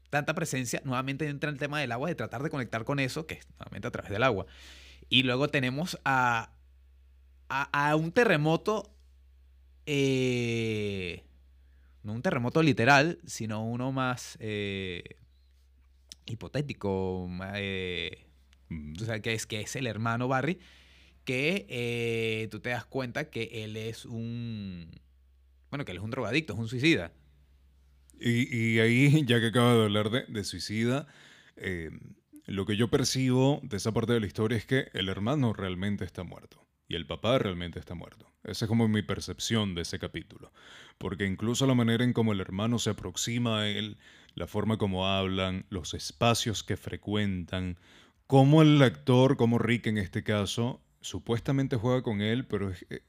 [0.10, 3.36] tanta presencia, nuevamente entra el tema del agua, de tratar de conectar con eso, que
[3.36, 4.48] es nuevamente a través del agua.
[5.08, 6.52] Y luego tenemos a,
[7.48, 8.92] a, a un terremoto,
[9.86, 11.24] eh,
[12.02, 15.04] no un terremoto literal, sino uno más eh,
[16.26, 18.26] hipotético, eh,
[18.70, 18.94] Mm.
[19.02, 20.60] o sea, que es, que es el hermano Barry,
[21.26, 24.90] que tú te das cuenta que él es un,
[25.70, 27.12] bueno, que él es un drogadicto, es un suicida.
[28.20, 31.08] Y, ahí, ya que acaba de hablar de, de suicida,
[31.56, 31.92] eh,
[32.46, 36.06] lo que yo percibo de esa parte de la historia es que el hermano realmente
[36.06, 36.66] está muerto.
[36.88, 38.26] Y el papá realmente está muerto.
[38.44, 40.52] Esa es como mi percepción de ese capítulo.
[40.98, 44.00] Porque incluso la manera en cómo el hermano se aproxima a él,
[44.34, 47.78] la forma como hablan, los espacios que frecuentan,
[48.26, 53.04] cómo el actor, como Rick en este caso, supuestamente juega con él, pero es, eh,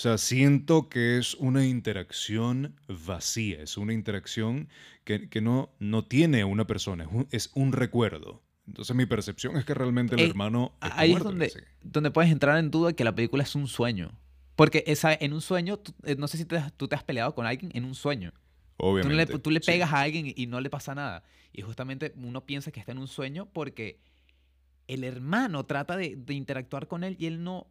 [0.00, 4.70] o sea, siento que es una interacción vacía, es una interacción
[5.04, 8.42] que, que no, no tiene una persona, es un, es un recuerdo.
[8.66, 10.72] Entonces mi percepción es que realmente el Eh, hermano...
[10.82, 13.66] está Ahí es muerto donde, donde puedes entrar en duda que la película es un
[13.68, 14.18] sueño.
[14.56, 17.34] Porque esa, en un sueño, tú- eh, no sé si te tú te has peleado
[17.34, 18.30] con alguien en un sueño.
[18.78, 19.38] Tú le, Obviamente.
[19.38, 19.66] tú le sí.
[19.66, 21.24] pegas a alguien y- y no le pasa nada.
[21.52, 24.00] Y justamente uno piensa que está en un sueño porque
[24.88, 27.66] el hermano trata de, de interactuar con él y él no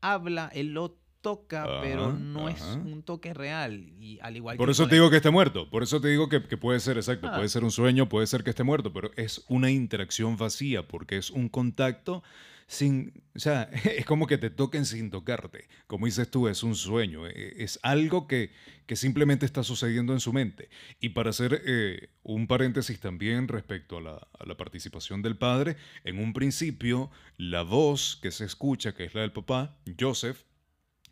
[0.00, 3.92] habla, él lo toca, pero Ajá, no es un toque real.
[4.00, 5.68] Y al igual Por que eso te el- digo que esté muerto.
[5.70, 7.28] Por eso te digo que, que puede ser exacto.
[7.28, 7.34] Ah.
[7.36, 11.16] Puede ser un sueño, puede ser que esté muerto, pero es una interacción vacía porque
[11.16, 12.22] es un contacto
[12.66, 13.12] sin.
[13.34, 13.62] O sea,
[13.96, 15.68] es como que te toquen sin tocarte.
[15.86, 17.26] Como dices tú, es un sueño.
[17.26, 18.50] e- Es algo que,
[18.86, 20.68] que simplemente está sucediendo en su mente.
[21.00, 25.76] Y para hacer eh, un paréntesis también respecto a la, a la participación del padre,
[26.04, 30.42] en un principio, la voz que se escucha, que es la del papá, Joseph,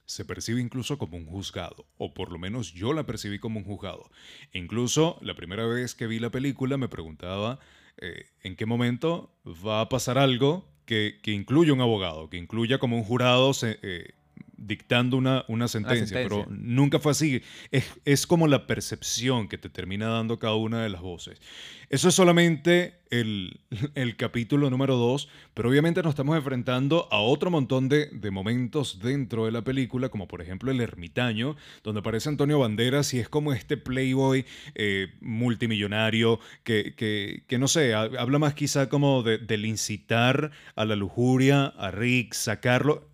[0.06, 3.66] se percibe incluso como un juzgado, o por lo menos yo la percibí como un
[3.66, 4.08] juzgado.
[4.52, 7.58] Incluso la primera vez que vi la película me preguntaba
[7.98, 12.78] eh, en qué momento va a pasar algo que, que incluya un abogado, que incluya
[12.78, 14.14] como un jurado eh,
[14.58, 16.64] dictando una, una sentencia, pero sentencia.
[16.66, 17.42] nunca fue así.
[17.70, 21.40] Es, es como la percepción que te termina dando cada una de las voces.
[21.88, 23.60] Eso es solamente el,
[23.94, 28.98] el capítulo número 2, pero obviamente nos estamos enfrentando a otro montón de, de momentos
[29.00, 31.54] dentro de la película, como por ejemplo El Ermitaño,
[31.84, 34.44] donde aparece Antonio Banderas y es como este playboy
[34.74, 40.50] eh, multimillonario que, que, que, no sé, ha- habla más quizá como de- del incitar
[40.74, 43.08] a la lujuria, a Rick, sacarlo.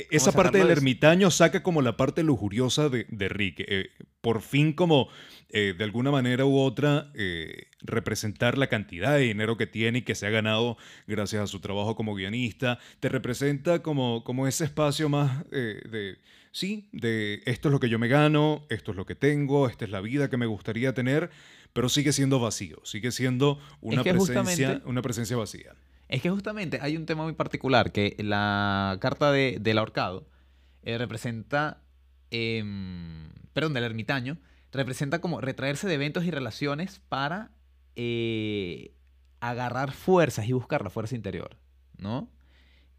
[0.00, 3.60] E- Esa parte del de- ermitaño saca como la parte lujuriosa de, de Rick.
[3.66, 3.90] Eh,
[4.20, 5.08] por fin como
[5.50, 10.02] eh, de alguna manera u otra eh, representar la cantidad de dinero que tiene y
[10.02, 10.76] que se ha ganado
[11.06, 12.78] gracias a su trabajo como guionista.
[13.00, 16.18] Te representa como, como ese espacio más eh, de,
[16.50, 19.84] sí, de esto es lo que yo me gano, esto es lo que tengo, esta
[19.84, 21.30] es la vida que me gustaría tener,
[21.72, 25.72] pero sigue siendo vacío, sigue siendo una, que presencia, una presencia vacía.
[26.08, 30.28] Es que justamente hay un tema muy particular, que la carta de, del ahorcado
[30.82, 31.82] eh, representa,
[32.30, 34.38] em, perdón, del ermitaño,
[34.72, 37.50] representa como retraerse de eventos y relaciones para
[37.96, 38.94] eh,
[39.40, 41.56] agarrar fuerzas y buscar la fuerza interior,
[41.98, 42.30] ¿no?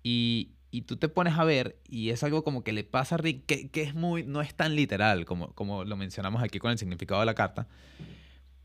[0.03, 0.53] Y,
[0.85, 3.71] tú te pones a ver, y es algo como que le pasa a Rick, que,
[3.71, 7.19] que es muy, no es tan literal como, como lo mencionamos aquí con el significado
[7.21, 7.67] de la carta,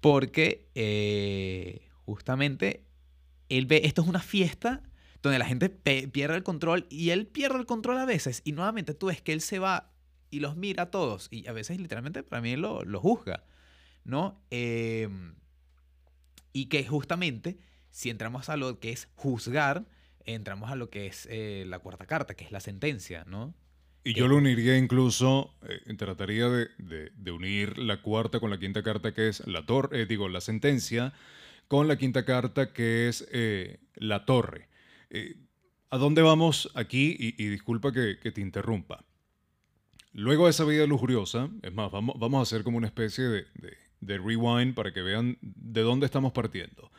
[0.03, 2.85] porque eh, justamente
[3.59, 4.83] él ve, esto es una fiesta
[5.23, 8.43] donde la gente pierde el control y él pierde el control a veces.
[8.45, 9.93] Y nuevamente tú ves que él se va
[10.31, 13.45] y los mira a todos y a veces literalmente para mí lo, lo juzga,
[14.05, 14.43] ¿no?
[14.51, 15.09] Eh,
[16.53, 17.59] y que justamente
[17.91, 19.87] si entramos a lo que es juzgar,
[20.25, 23.55] entramos a lo que es eh, la cuarta carta, que es la sentencia, ¿no?
[24.05, 28.51] Y yo Eh, lo uniría incluso, eh, trataría de, de- de unir la cuarta con
[28.51, 31.13] la quinta carta, que es la torre, digo, la sentencia,
[31.73, 34.69] con la quinta carta, que es eh, la torre.
[35.09, 35.37] Eh,
[35.89, 37.17] ¿A dónde vamos aquí?
[37.19, 39.07] Y, disculpa que, te interrumpa.
[40.13, 43.47] Luego de esa vida lujuriosa, es más, vamos, a hacer como una especie de-
[44.01, 46.93] de rewind para que vean de dónde estamos partiendo.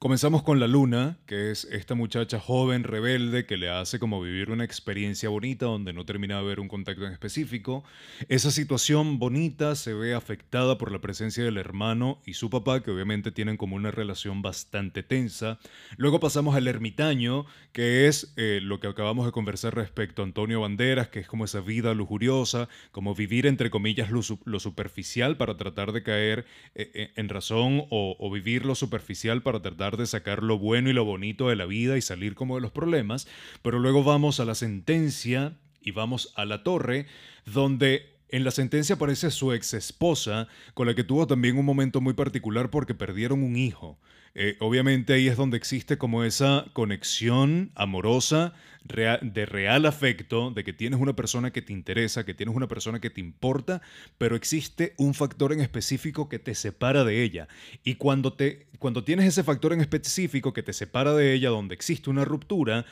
[0.00, 4.52] Comenzamos con la Luna, que es esta muchacha joven, rebelde, que le hace como vivir
[4.52, 7.82] una experiencia bonita donde no termina de haber un contacto en específico.
[8.28, 12.92] Esa situación bonita se ve afectada por la presencia del hermano y su papá, que
[12.92, 15.58] obviamente tienen como una relación bastante tensa.
[15.96, 20.60] Luego pasamos al ermitaño, que es eh, lo que acabamos de conversar respecto a Antonio
[20.60, 25.36] Banderas, que es como esa vida lujuriosa, como vivir entre comillas lo, su- lo superficial
[25.36, 26.46] para tratar de caer
[26.76, 30.90] eh, eh, en razón o, o vivir lo superficial para tratar de sacar lo bueno
[30.90, 33.26] y lo bonito de la vida y salir como de los problemas.
[33.62, 37.06] Pero luego vamos a la sentencia y vamos a la torre,
[37.46, 42.00] donde en la sentencia aparece su ex esposa, con la que tuvo también un momento
[42.00, 43.98] muy particular porque perdieron un hijo.
[44.34, 48.54] Eh, obviamente ahí es donde existe como esa conexión amorosa,
[48.88, 53.00] de real afecto, de que tienes una persona que te interesa, que tienes una persona
[53.00, 53.82] que te importa,
[54.16, 57.48] pero existe un factor en específico que te separa de ella.
[57.84, 61.74] Y cuando, te, cuando tienes ese factor en específico que te separa de ella, donde
[61.74, 62.86] existe una ruptura,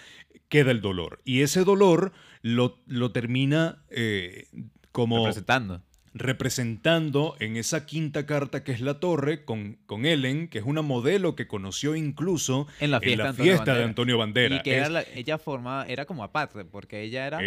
[0.49, 1.21] queda el dolor.
[1.25, 2.13] Y ese dolor
[2.43, 4.49] lo, lo termina eh,
[4.97, 5.83] como Representando.
[6.15, 10.81] representando en esa quinta carta que es la torre con, con Ellen, que es una
[10.83, 13.89] modelo que conoció incluso En la fiesta, de Antonio fiesta de Banderas.
[13.89, 14.57] Antonio Bandera.
[14.57, 17.41] Y que era la- ella formaba, era como aparte, porque ella era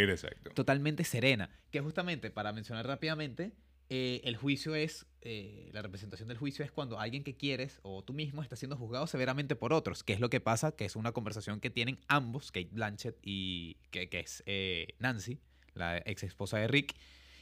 [0.53, 1.49] totalmente serena.
[1.71, 3.51] Que justamente, para mencionar rápidamente,
[3.89, 8.03] eh, el juicio es, eh, la representación del juicio es cuando alguien que quieres o
[8.03, 10.95] tú mismo está siendo juzgado severamente por otros, que es lo que pasa, que es
[10.95, 15.39] una conversación que tienen ambos, Kate Blanchett y que, que es eh, Nancy,
[15.73, 16.93] la ex esposa de Rick,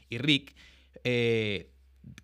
[0.08, 0.54] y Rick,
[1.04, 1.70] eh,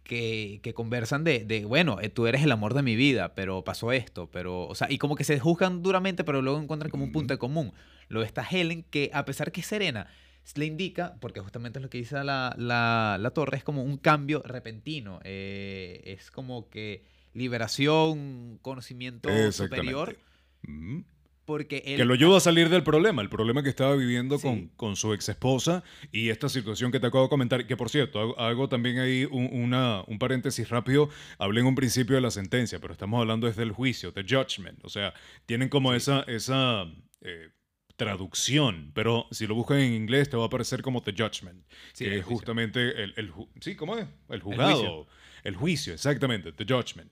[0.03, 3.65] que, que conversan de, de, bueno, eh, tú eres el amor de mi vida, pero
[3.65, 7.05] pasó esto, pero, o sea, y como que se juzgan duramente, pero luego encuentran como
[7.05, 7.73] un punto de común.
[8.09, 10.09] Luego está Helen, que a pesar que es serena,
[10.55, 13.97] le indica, porque justamente es lo que dice la, la, la torre, es como un
[13.97, 20.17] cambio repentino, eh, es como que liberación, conocimiento superior.
[20.63, 21.01] Mm.
[21.45, 21.97] Porque él...
[21.99, 24.71] Que lo ayuda a salir del problema, el problema que estaba viviendo con, Sí.
[24.77, 25.83] con su ex esposa
[26.13, 29.27] y esta situación que te acabo de comentar, que por cierto, hago, hago también ahí
[29.31, 33.47] un, una- un paréntesis rápido, hablé en un principio de la sentencia, pero estamos hablando
[33.47, 35.13] desde el juicio, the judgment, o sea,
[35.47, 36.85] tienen como esa, esa
[37.21, 37.49] eh,
[37.97, 42.05] traducción, pero si lo buscan en inglés te va a aparecer como the judgment, Sí,
[42.05, 44.07] que el es justamente el, el sí, ¿cómo es?
[44.29, 45.07] El juzgado, juicio.
[45.45, 47.11] el juicio, exactamente, the judgment.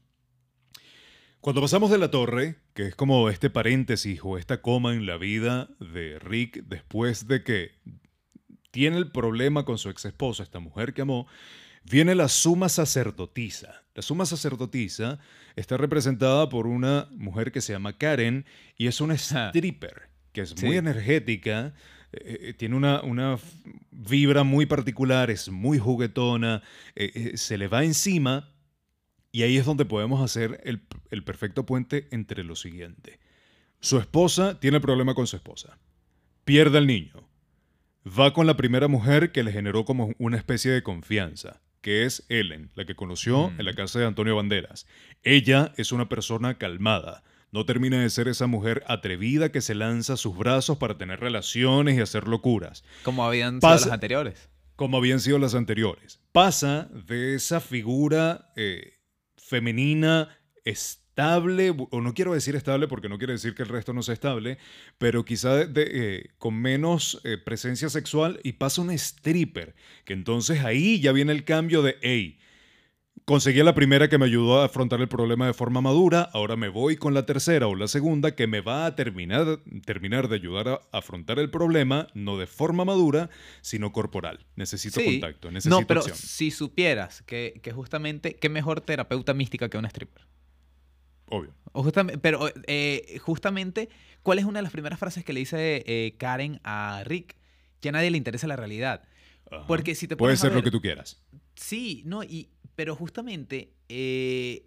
[1.42, 5.16] Cuando pasamos de la torre, que es como este paréntesis o esta coma en la
[5.16, 7.72] vida de Rick después de que
[8.70, 11.26] tiene el problema con su ex esposa, esta mujer que amó,
[11.82, 13.82] viene la suma sacerdotisa.
[13.96, 15.18] La suma sacerdotisa
[15.56, 18.46] está representada por una mujer que se llama Karen
[18.78, 20.76] y es una stripper que es muy Sí.
[20.76, 21.74] energética,
[22.12, 23.36] eh, eh, tiene una, una
[23.90, 26.62] vibra muy particular, es muy juguetona,
[26.94, 28.51] eh, eh, se le va encima
[29.32, 33.18] y ahí es donde podemos hacer el, el perfecto puente entre lo siguiente.
[33.80, 35.78] Su esposa tiene problema con su esposa,
[36.44, 37.28] pierde al niño,
[38.06, 42.24] va con la primera mujer que le generó como una especie de confianza, que es
[42.28, 43.58] Ellen, la que conoció Mm.
[43.60, 44.86] en la casa de Antonio Banderas.
[45.24, 47.24] Ella es una persona calmada.
[47.50, 51.20] No termina de ser esa mujer atrevida que se lanza a sus brazos para tener
[51.20, 54.48] relaciones y hacer locuras, Como habían sido las anteriores.
[54.76, 56.20] como habían sido las anteriores.
[56.32, 58.94] Pasa de esa figura eh,
[59.52, 60.30] femenina
[60.64, 64.14] estable, o no quiero decir estable porque no quiere decir que el resto no sea
[64.14, 64.56] estable,
[64.96, 69.74] pero quizá eh, con menos eh, presencia sexual y pasa un stripper,
[70.06, 72.38] que entonces ahí ya viene el cambio de, hey,
[73.24, 76.68] conseguí la primera que me ayudó a afrontar el problema de forma madura, ahora me
[76.68, 80.68] voy con la tercera o la segunda que me va a terminar, terminar de ayudar
[80.68, 84.44] a afrontar el problema, no de forma madura, sino corporal.
[84.56, 85.20] Necesito Sí.
[85.20, 86.16] contacto, necesito No, pero acción.
[86.16, 90.26] si supieras que, que justamente, qué mejor terapeuta mística que una stripper.
[91.28, 91.54] Obvio.
[91.72, 93.88] O justamente, pero eh, justamente,
[94.22, 97.36] ¿cuál es una de las primeras frases que le dice eh, Karen a Rick?
[97.80, 99.02] Que a nadie le interesa la realidad.
[99.50, 99.66] Ajá.
[99.66, 101.22] Porque si te Puede ser lo que tú quieras.
[101.54, 104.66] Sí, no, y, pero justamente eh,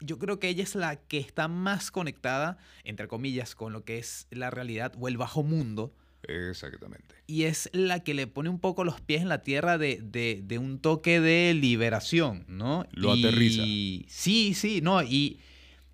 [0.00, 3.98] yo creo que ella es la que está más conectada, entre comillas, con lo que
[3.98, 5.94] es la realidad o el bajo mundo.
[6.22, 7.14] Exactamente.
[7.26, 10.40] Y es la que le pone un poco los pies en la tierra de, de-
[10.44, 12.86] de un toque de liberación, ¿no?
[12.92, 13.62] Lo Y- aterriza.
[14.12, 15.02] Sí, sí, no.
[15.02, 15.38] Y,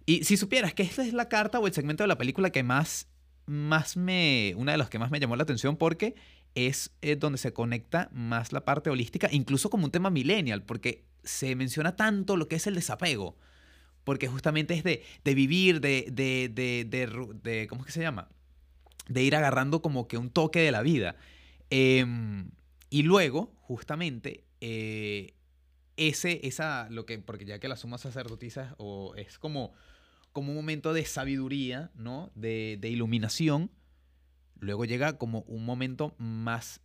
[0.05, 2.63] y si supieras que esta es la carta o el segmento de la película que
[2.63, 3.09] más,
[3.47, 4.55] más me.
[4.57, 6.15] Una de las que más me llamó la atención porque
[6.55, 11.05] es eh, donde se conecta más la parte holística, incluso como un tema millennial, porque
[11.27, 13.37] se menciona tanto lo que es el desapego.
[14.05, 18.29] Porque justamente es de, de vivir, de, de, de, ¿Cómo es que se llama?
[19.09, 21.17] de ir agarrando como que un toque de la vida.
[21.71, 22.51] Em,
[22.91, 25.35] y luego, justamente, eh,
[25.97, 29.73] ese, esa, lo que, porque ya que la suma sacerdotisa o es como,
[30.33, 32.33] como un momento de sabiduría, ¿no?
[32.35, 33.71] De, de iluminación,
[34.59, 36.81] luego llega como un momento más,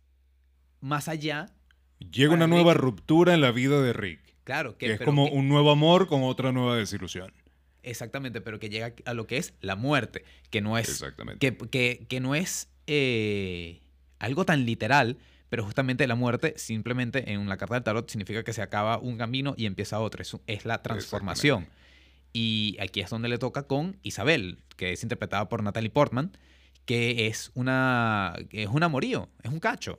[0.80, 1.54] más allá,
[2.10, 2.82] Llega una nueva Rick.
[2.82, 4.31] ruptura en la vida de Rick.
[4.44, 7.32] Claro, que, Que es pero como que- un nuevo amor con otra nueva desilusión.
[7.82, 11.38] exactamente, pero que llega a lo que es la muerte, que no es Exactamente.
[11.38, 13.80] que, que- que no es eh,
[14.18, 15.18] algo tan literal,
[15.48, 19.18] pero justamente la muerte simplemente en la carta del tarot significa que se acaba un
[19.18, 20.22] camino y empieza otro.
[20.22, 21.68] Es, es la transformación.
[22.32, 26.36] Y aquí es donde le toca con Isabel, que es interpretada por Natalie Portman,
[26.86, 29.98] que es una es un amorío, es un cacho.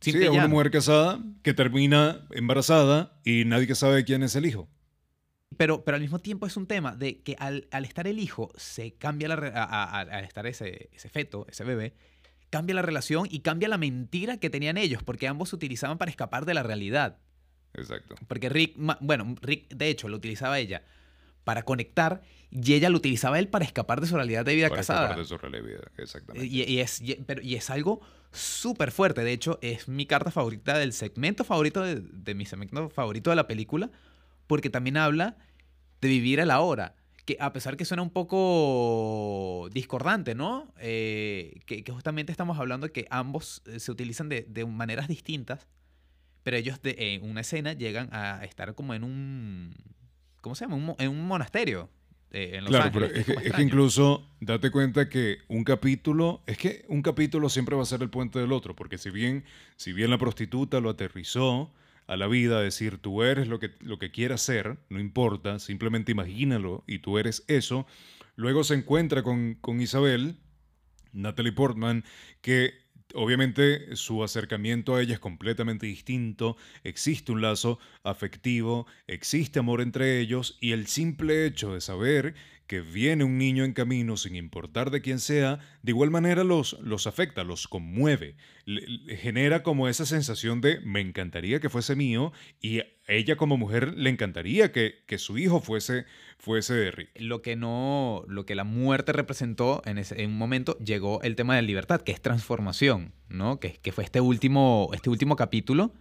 [0.00, 4.36] Sí, Simple y es una mujer casada que termina embarazada y nadie sabe quién es
[4.36, 4.68] el hijo.
[5.56, 8.52] Pero, pero al mismo tiempo es un tema de que al, al estar el hijo,
[8.56, 11.94] se cambia la a- a- al estar ese, ese feto, ese bebé,
[12.50, 16.10] cambia la relación y cambia la mentira que tenían ellos, porque ambos se utilizaban para
[16.10, 17.18] escapar de la realidad.
[17.74, 18.14] Exacto.
[18.28, 20.82] Porque Rick, bueno, Rick de hecho lo utilizaba ella
[21.44, 24.80] para conectar y ella lo utilizaba él para escapar de su realidad de vida Para
[24.80, 25.00] casada.
[25.02, 25.82] escapar de su realidad.
[25.98, 26.46] Exactamente.
[26.46, 28.00] Y, y es, y- pero, y es algo
[28.32, 29.22] súper fuerte.
[29.24, 33.36] De hecho, es mi carta favorita del segmento favorito de, de mi segmento favorito de
[33.36, 33.90] la película,
[34.46, 35.36] porque también habla
[36.00, 36.94] de vivir el ahora.
[37.24, 40.72] Que a pesar que suena un poco discordante, ¿no?
[40.78, 45.08] Eh, que, que justamente estamos hablando de que ambos eh, se utilizan de, de maneras
[45.08, 45.66] distintas,
[46.44, 49.74] pero ellos de- en una escena llegan a estar como en un.
[50.40, 50.76] ¿Cómo se llama?
[50.76, 51.90] Un en un monasterio.
[52.30, 56.42] Eh, en Los Claro, Ángeles, pero es que, es incluso date cuenta que un capítulo,
[56.46, 59.44] es que un capítulo siempre va a ser el puente del otro, porque si bien,
[59.76, 61.72] si bien la prostituta lo aterrizó
[62.06, 66.12] a la vida, decir tú eres lo que, lo que quieras ser, no importa, simplemente
[66.12, 67.86] imagínalo y tú eres eso,
[68.36, 70.36] luego se encuentra con, con Isabel,
[71.12, 72.04] Natalie Portman,
[72.42, 72.85] que
[73.16, 80.20] obviamente su acercamiento a ella es completamente distinto, existe un lazo afectivo, existe amor entre
[80.20, 82.34] ellos y el simple hecho de saber
[82.66, 86.78] que viene un niño en camino sin importar de quién sea, de igual manera los,
[86.80, 88.36] los afecta, los conmueve,
[89.20, 94.10] genera como esa sensación de me encantaría que fuese mío y ella como mujer le
[94.10, 96.06] encantaría que, que su hijo fuese,
[96.38, 97.10] fuese de Rick.
[97.20, 101.36] lo que no, lo que la muerte representó en, ese, en un momento, llegó el
[101.36, 103.60] tema de la libertad, que es transformación, ¿no?
[103.60, 105.92] Que, que fue este último, este último capítulo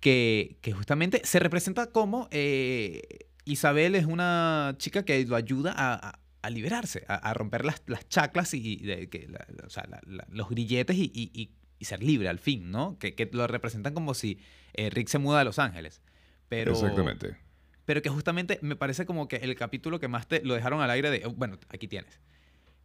[0.00, 5.94] que, que justamente se representa como eh, Isabel es una chica que lo ayuda a,
[6.10, 9.66] a- a liberarse, a, a romper las, las chaclas y, y de, que la- la-
[9.66, 12.98] o sea, la- la- los grilletes y, y- y- y ser libre al fin, ¿no?
[12.98, 14.38] Que, que lo representan como si
[14.74, 16.00] eh, Rick se muda a Los Ángeles.
[16.48, 17.36] Pero, Exactamente.
[17.84, 20.90] pero que justamente me parece como que el capítulo que más te lo dejaron al
[20.90, 22.20] aire de, "Oh, bueno, aquí tienes.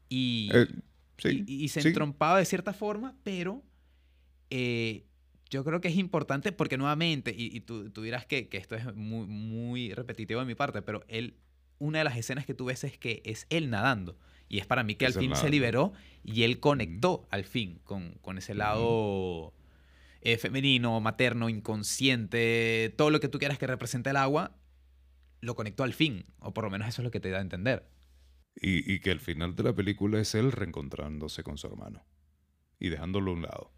[0.10, 0.68] Y Eh,
[1.18, 1.90] Sí, y se sí.
[1.90, 3.64] entrompaba de cierta forma, pero
[4.50, 5.06] eh,
[5.54, 8.76] yo creo que es importante porque nuevamente, y, y tú, tú dirás que, que esto
[8.76, 11.38] es muy, muy repetitivo de mi parte, pero él,
[11.78, 14.18] una de las escenas que tú ves es que es él nadando.
[14.50, 15.94] Y es para mí que Es al fin se liberó
[16.24, 19.54] y él conectó al fin con, con ese lado
[20.22, 24.58] eh, femenino, materno, inconsciente, todo lo que tú quieras que represente el agua,
[25.40, 26.26] lo conectó al fin.
[26.40, 27.88] O por lo menos eso es lo que te da a entender.
[28.56, 32.06] Y, y que al final de la película es él reencontrándose con su hermano
[32.80, 33.72] y dejándolo a un lado.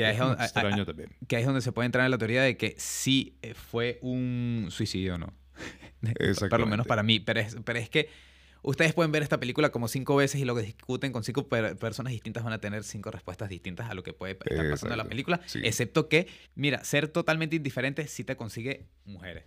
[0.00, 1.10] Que ahí es donde- extraño a- a- también.
[1.28, 3.98] que ahí es donde se puede entrar en la teoría de que sí eh, fue
[4.02, 5.32] un suicidio, ¿no?
[6.50, 7.20] Por lo menos para mí.
[7.20, 8.08] Pero es, pero es que
[8.62, 11.76] ustedes pueden ver esta película como cinco veces y lo que discuten con cinco per-
[11.76, 14.98] personas distintas van a tener cinco respuestas distintas a lo que puede estar pasando en
[14.98, 15.40] la película.
[15.46, 15.60] Sí.
[15.64, 19.44] Excepto que, mira, ser totalmente indiferente sí te consigue mujeres.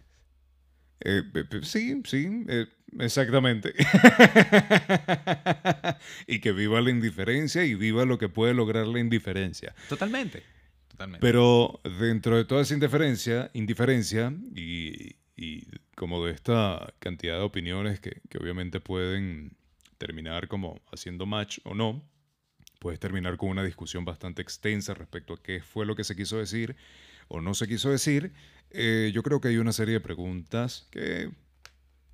[1.06, 1.24] Eh,
[1.64, 2.66] sí, sí, eh,
[2.99, 3.74] exactamente.
[6.28, 9.76] y que viva la indiferencia y viva lo que puede lograr la indiferencia.
[9.89, 10.43] Totalmente.
[10.88, 11.22] Totalmente.
[11.22, 17.99] Pero dentro de toda esa indiferencia, indiferencia y, y como de esta cantidad de opiniones
[17.99, 19.58] que, que obviamente pueden
[19.97, 22.04] terminar como haciendo match o no,
[22.80, 26.38] puedes terminar con una discusión bastante extensa respecto a qué fue lo que se quiso
[26.38, 26.76] decir
[27.28, 28.34] o no se quiso decir.
[28.71, 31.32] Eh, yo creo que hay una serie de preguntas que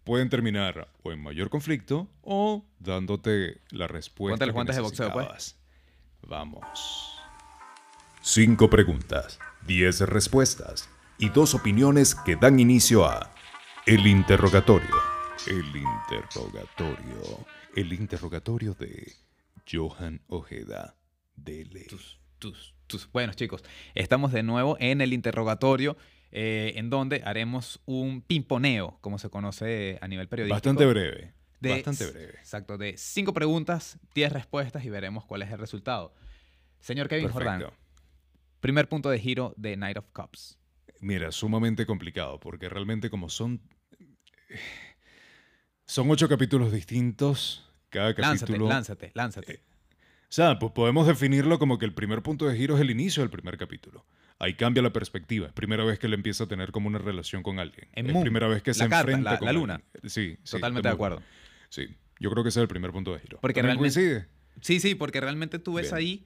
[0.03, 4.45] pueden terminar o en mayor conflicto o dándote la respuesta.
[4.45, 5.55] Que guantes de boxeo, pues.
[6.27, 7.15] Vamos.
[8.21, 13.33] Cinco preguntas, diez respuestas y dos opiniones que dan inicio a
[13.85, 14.95] El Interrogatorio.
[15.47, 17.45] El interrogatorio.
[17.75, 19.13] El interrogatorio de
[19.69, 20.95] Johan Ojeda.
[21.35, 21.87] Dele.
[22.39, 22.73] Tus.
[23.13, 23.63] Bueno, chicos,
[23.93, 25.95] estamos de nuevo en el interrogatorio,
[26.31, 30.55] eh, en donde haremos un pimponeo, como se conoce a nivel periodístico.
[30.55, 31.33] Bastante breve.
[31.59, 32.33] de- Bastante breve.
[32.39, 36.13] Exacto, de cinco preguntas, diez respuestas y veremos cuál es el resultado.
[36.79, 37.83] Señor Kevin Jordán, Perfecto.
[38.61, 40.57] primer punto de giro de Night of Cups.
[41.01, 43.61] Mira, sumamente complicado, porque realmente como son...
[45.85, 47.65] Son ocho capítulos distintos.
[47.89, 48.67] Cada Lánzate, capítulo...
[48.69, 49.63] lánzate, lánzate.
[50.29, 53.23] O sea, pues podemos definirlo como que el primer punto de giro es el inicio
[53.23, 54.05] del primer capítulo.
[54.37, 55.47] Ahí cambia la perspectiva.
[55.47, 57.87] Es primera vez que él empieza a tener como una relación con alguien.
[57.93, 59.61] En es Moon, primera vez que la se carta, enfrenta la- con la alguien.
[59.67, 59.81] luna.
[60.03, 61.21] Sí, sí, Totalmente de acuerdo.
[61.69, 61.87] Sí,
[62.19, 63.39] yo creo que ese es el primer punto de giro.
[63.41, 64.27] Porque ¿También realmente- coincide?
[64.61, 65.95] Sí, sí, porque realmente tú ves Bien.
[65.97, 66.25] ahí,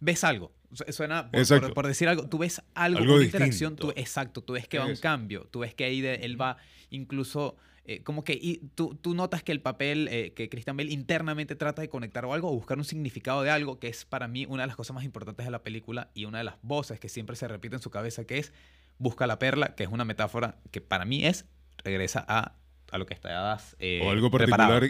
[0.00, 0.52] ves algo.
[0.72, 1.66] Su- Suena, por, Exacto.
[1.68, 4.78] por- por decir algo, tú ves algo, Algo una interacción, tú, exacto, tú ves que
[4.78, 6.56] va un cambio, tú ves que ahí de- él va
[6.90, 10.90] incluso, eh, como que y tú, tú notas que el papel, eh, que Christian Bale
[10.92, 14.28] internamente trata de conectar o algo, o buscar un significado de algo, que es para
[14.28, 16.98] mí una de las cosas más importantes de la película y una de las voces
[17.00, 18.52] que siempre se repite en su cabeza, que es
[18.98, 21.44] busca la perla, que es una metáfora que para mí es,
[21.84, 22.56] regresa a,
[22.90, 24.82] a lo que estás eh, o algo particular,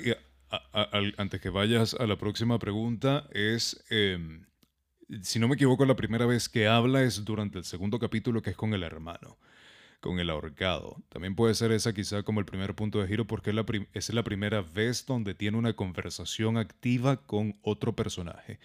[0.51, 4.19] a- a- antes que vayas a la próxima pregunta, es, eh,
[5.23, 8.51] si no me equivoco, la primera vez que habla es durante el segundo capítulo, que
[8.51, 9.39] es con el hermano,
[10.01, 10.97] con el ahorcado.
[11.09, 14.13] También puede ser esa quizá como el primer punto de giro, porque es la, es
[14.15, 18.59] la primera vez donde tiene una conversación activa con otro personaje.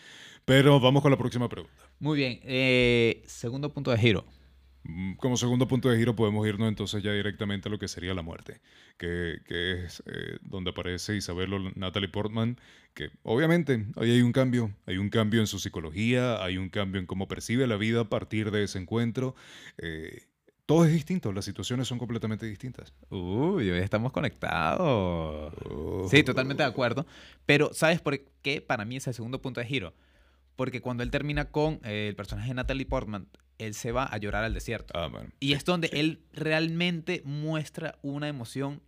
[0.46, 1.84] Pero vamos con la próxima pregunta.
[2.00, 4.26] Muy bien, eh, segundo punto de giro.
[4.84, 8.14] Mm, Como segundo punto de giro podemos irnos entonces ya directamente a lo que sería
[8.16, 8.62] la muerte,
[8.98, 12.60] que, que es eh, donde aparece Isabel o Natalie Portman,
[12.96, 17.00] que obviamente ahí hay un cambio, hay un cambio en su psicología, hay un cambio
[17.00, 19.36] en cómo percibe la vida a partir de ese encuentro.
[19.78, 20.24] eh,
[20.72, 22.94] todo es distinto, las situaciones son completamente distintas.
[23.10, 25.54] Uy, hoy estamos conectados.
[25.70, 26.08] Oh.
[26.10, 27.06] Sí, totalmente de acuerdo.
[27.46, 29.94] Pero, ¿sabes por qué para mí es el segundo punto de giro?
[30.56, 34.18] Porque cuando él termina con eh, el personaje de Natalie Portman, él se va a
[34.18, 34.98] llorar al desierto.
[34.98, 35.34] Ah, man.
[35.42, 38.82] Y es donde él realmente muestra una emoción,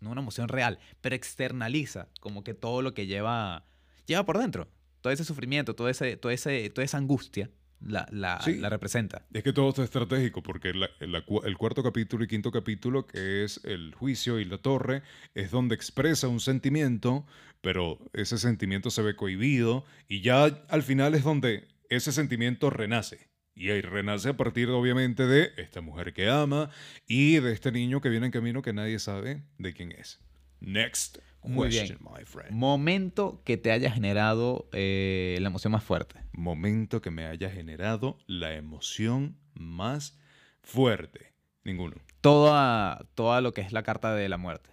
[0.00, 3.66] no una emoción real, pero externaliza como que todo lo que lleva,
[4.06, 4.68] lleva por dentro.
[5.02, 7.50] Todo ese sufrimiento, todo ese, todo ese, toda esa angustia
[7.86, 8.56] la, la, Sí.
[8.56, 9.26] la representa.
[9.32, 13.60] Es que todo está estratégico, porque la- el cuarto capítulo y quinto capítulo, que es
[13.64, 15.02] el juicio y la torre,
[15.34, 17.26] es donde expresa un sentimiento,
[17.60, 23.28] pero ese sentimiento se ve cohibido y ya al final es donde ese sentimiento renace.
[23.56, 26.70] Y ahí renace a partir, obviamente, de esta mujer que ama
[27.06, 30.18] y de este niño que viene en camino que nadie sabe de quién es.
[30.60, 31.86] Next Muy bien.
[31.86, 32.50] question, my friend.
[32.52, 36.20] Momento que te haya generado eh, la emoción más fuerte.
[36.32, 40.18] Momento que me haya generado la emoción más
[40.62, 41.32] fuerte.
[41.64, 41.96] Ninguno.
[42.20, 44.70] Toda, toda lo que es la carta de la muerte.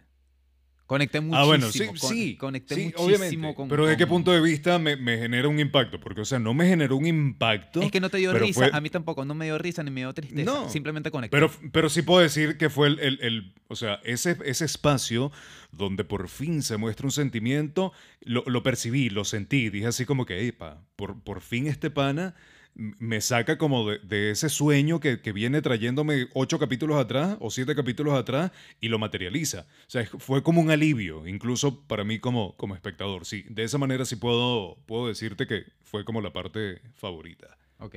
[0.91, 1.41] Conecté muchísimo.
[1.41, 2.35] Ah, bueno, sí, con- sí.
[2.35, 3.55] Conecté sí, muchísimo obviamente.
[3.55, 3.69] con.
[3.69, 6.01] Pero ¿de qué con- punto de vista me, me genera un impacto?
[6.01, 7.81] Porque, o sea, no me generó un impacto.
[7.81, 9.89] Es que no te dio risa, fue- a mí tampoco, no me dio risa ni
[9.89, 10.43] me dio tristeza.
[10.51, 10.69] No.
[10.69, 11.33] Simplemente conecté.
[11.33, 15.31] Pero, pero sí puedo decir que fue el, el- el- o sea, ese, ese espacio
[15.71, 20.25] donde por fin se muestra un sentimiento, lo, lo percibí, lo sentí, dije así como
[20.25, 22.35] que, epa, por, por fin este pana
[22.73, 27.75] me saca como de, ese sueño que, que viene trayéndome ocho capítulos atrás o siete
[27.75, 29.61] capítulos atrás y lo materializa.
[29.87, 33.25] O sea, fue como un alivio, incluso para mí como, como espectador.
[33.25, 37.57] Sí, de esa manera sí puedo, puedo decirte que fue como la parte favorita.
[37.79, 37.95] Ok.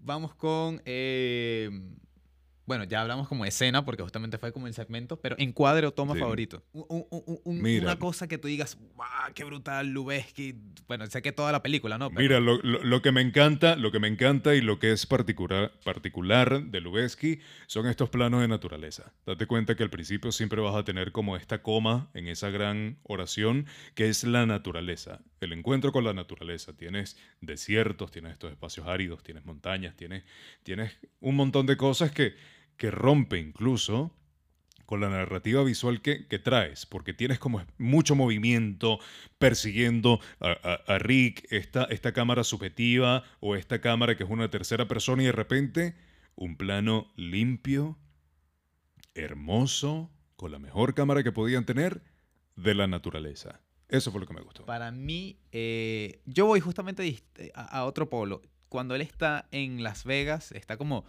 [0.00, 0.82] Vamos con.
[0.84, 1.70] eh,
[2.66, 6.14] bueno, ya hablamos como escena, porque justamente fue como el segmento, pero encuadre o toma
[6.14, 6.20] Sí.
[6.20, 6.62] favorito.
[6.72, 7.82] Un- un- un- un- Mira.
[7.84, 9.08] una cosa que tú digas, ¡guau!
[9.34, 9.88] ¡Qué brutal!
[9.90, 10.54] Lubeski.
[10.88, 12.08] Bueno, sé que toda la película, ¿no?
[12.10, 14.92] Pero- Mira, lo, lo- lo que me encanta, lo que me encanta y lo que
[14.92, 19.12] es particular, particular de Lubeski son estos planos de naturaleza.
[19.26, 22.98] Date cuenta que al principio siempre vas a tener como esta coma en esa gran
[23.04, 26.72] oración que es la naturaleza, el encuentro con la naturaleza.
[26.76, 30.24] Tienes desiertos, tienes estos espacios áridos, tienes montañas, tienes,
[30.62, 32.34] tienes un montón de cosas que,
[32.76, 34.14] que rompe incluso
[34.86, 38.98] con la narrativa visual que, que traes, porque tienes como mucho movimiento
[39.38, 44.86] persiguiendo a, a- Rick, esta, esta cámara subjetiva o esta cámara que es una tercera
[44.86, 45.94] persona y de repente
[46.36, 47.96] un plano limpio,
[49.14, 52.02] hermoso, con la mejor cámara que podían tener
[52.56, 53.60] de la naturaleza.
[53.88, 54.66] Eso fue lo que me gustó.
[54.66, 57.22] Para mí, eh, yo voy justamente
[57.54, 58.42] a, a otro polo.
[58.68, 61.04] Cuando él está en Las Vegas, está como,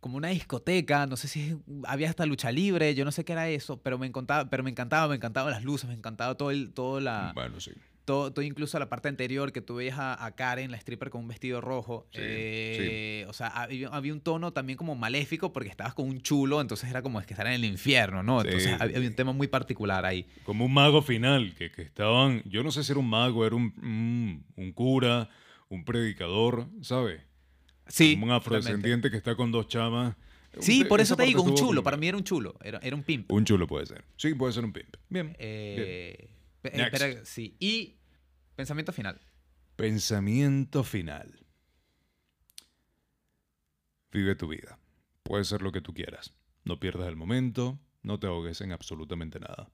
[0.00, 3.48] como una discoteca, no sé si había hasta lucha libre, yo no sé qué era
[3.48, 6.72] eso, pero me encantaba, pero me encantaba, me encantaban las luces, me encantaba todo el,
[6.72, 7.72] todo la, Bueno, sí.
[8.04, 11.22] todo, todo incluso la parte anterior que tú veías a, a Karen, la stripper, con
[11.22, 12.06] un vestido rojo.
[12.12, 16.20] Sí, Eh, O sea, había, había un tono también como maléfico porque estabas con un
[16.22, 18.40] chulo, entonces era como es que estar en el infierno, ¿no?
[18.42, 19.06] Sí, Entonces sí, había, sí.
[19.08, 20.26] un tema muy particular ahí.
[20.44, 23.56] Como un mago final, que, que estaban, yo no sé si era un mago, era
[23.56, 25.28] un, un, un cura,
[25.68, 27.20] un predicador, ¿sabes?
[27.88, 28.14] Sí.
[28.14, 28.34] un totalmente.
[28.34, 30.14] afrodescendiente que está con dos chamas.
[30.60, 31.82] Sí, por eso te digo, un chulo.
[31.82, 32.56] Para mí era un chulo.
[32.62, 33.30] Era, era un pimp.
[33.30, 34.04] Un chulo puede ser.
[34.16, 34.96] Sí, puede ser un pimp.
[35.08, 35.36] Bien.
[35.38, 36.30] Eh,
[36.62, 37.56] espera, sí.
[37.58, 37.96] Y
[38.56, 39.20] pensamiento final.
[39.76, 41.46] Pensamiento final.
[44.10, 44.78] Vive tu vida.
[45.22, 46.32] Puede ser lo que tú quieras.
[46.64, 49.70] No pierdas el momento, no te ahogues en absolutamente nada.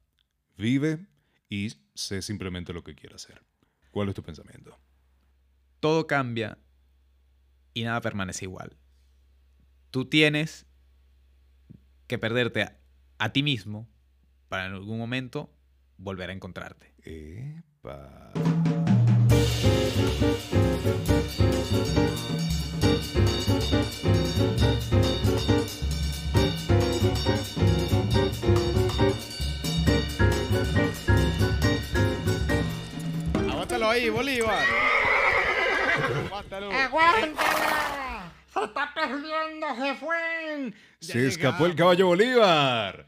[0.57, 1.07] Vive
[1.49, 3.43] y sé simplemente lo que quieras hacer.
[3.91, 4.79] ¿Cuál es tu pensamiento?
[5.81, 6.59] Todo cambia
[7.75, 8.77] y nada permanece igual.
[9.91, 10.67] Tú tienes
[12.07, 12.69] que perderte
[13.19, 13.89] a, ti mismo
[14.49, 15.53] para en algún momento
[15.99, 16.95] volver a encontrarte.
[17.03, 18.33] Epa.
[33.95, 34.84] Ahí, Bolívar.
[36.55, 36.73] Aguántalo.
[36.73, 38.33] ¡Aguántala!
[38.53, 40.73] ¡Se está perdiendo, se fue!
[41.01, 43.07] Se escapó el caballo Bolívar.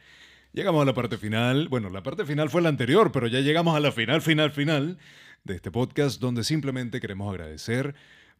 [0.53, 1.68] Llegamos a la parte final.
[1.68, 4.99] Bueno, la parte final fue la anterior, pero ya llegamos a la final, final, final
[5.44, 7.94] de este podcast donde simplemente queremos agradecer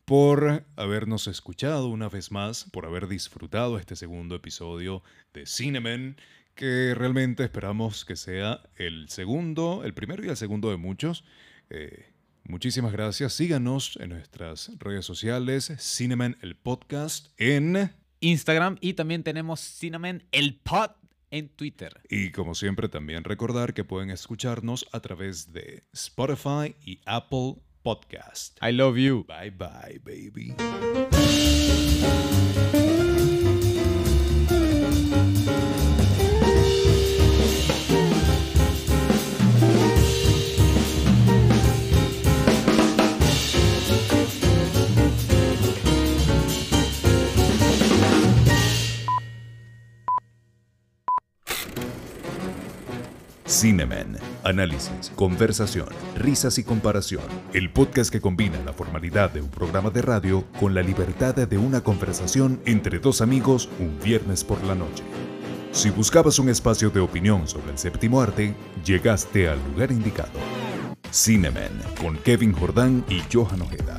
[0.05, 5.03] por habernos escuchado una vez más, por haber disfrutado este segundo episodio
[5.33, 6.17] de Cinemen,
[6.57, 11.25] que realmente esperamos que sea el segundo, el primero y el segundo de muchos.
[11.71, 12.07] Eh,
[12.49, 13.33] muchísimas gracias.
[13.33, 17.91] Síganos en nuestras redes sociales, Cinemen el podcast en...
[18.21, 20.91] Instagram y también tenemos Cinnamon el Pod
[21.31, 22.01] en Twitter.
[22.09, 28.59] Y como siempre, también recordar que pueden escucharnos a través de Spotify y Apple Podcast.
[28.63, 29.25] I love you.
[29.27, 30.55] Bye bye, baby.
[53.57, 54.19] Cinemen.
[54.45, 57.23] Análisis, conversación, risas y comparación.
[57.55, 61.57] El podcast que combina la formalidad de un programa de radio con la libertad de
[61.57, 65.05] una conversación entre dos amigos un viernes por la noche.
[65.73, 68.55] Si buscabas un espacio de opinión sobre el séptimo arte,
[68.85, 70.39] llegaste al lugar indicado.
[71.11, 73.97] Cinemen con Kevin Jordán y Johan Ojeda.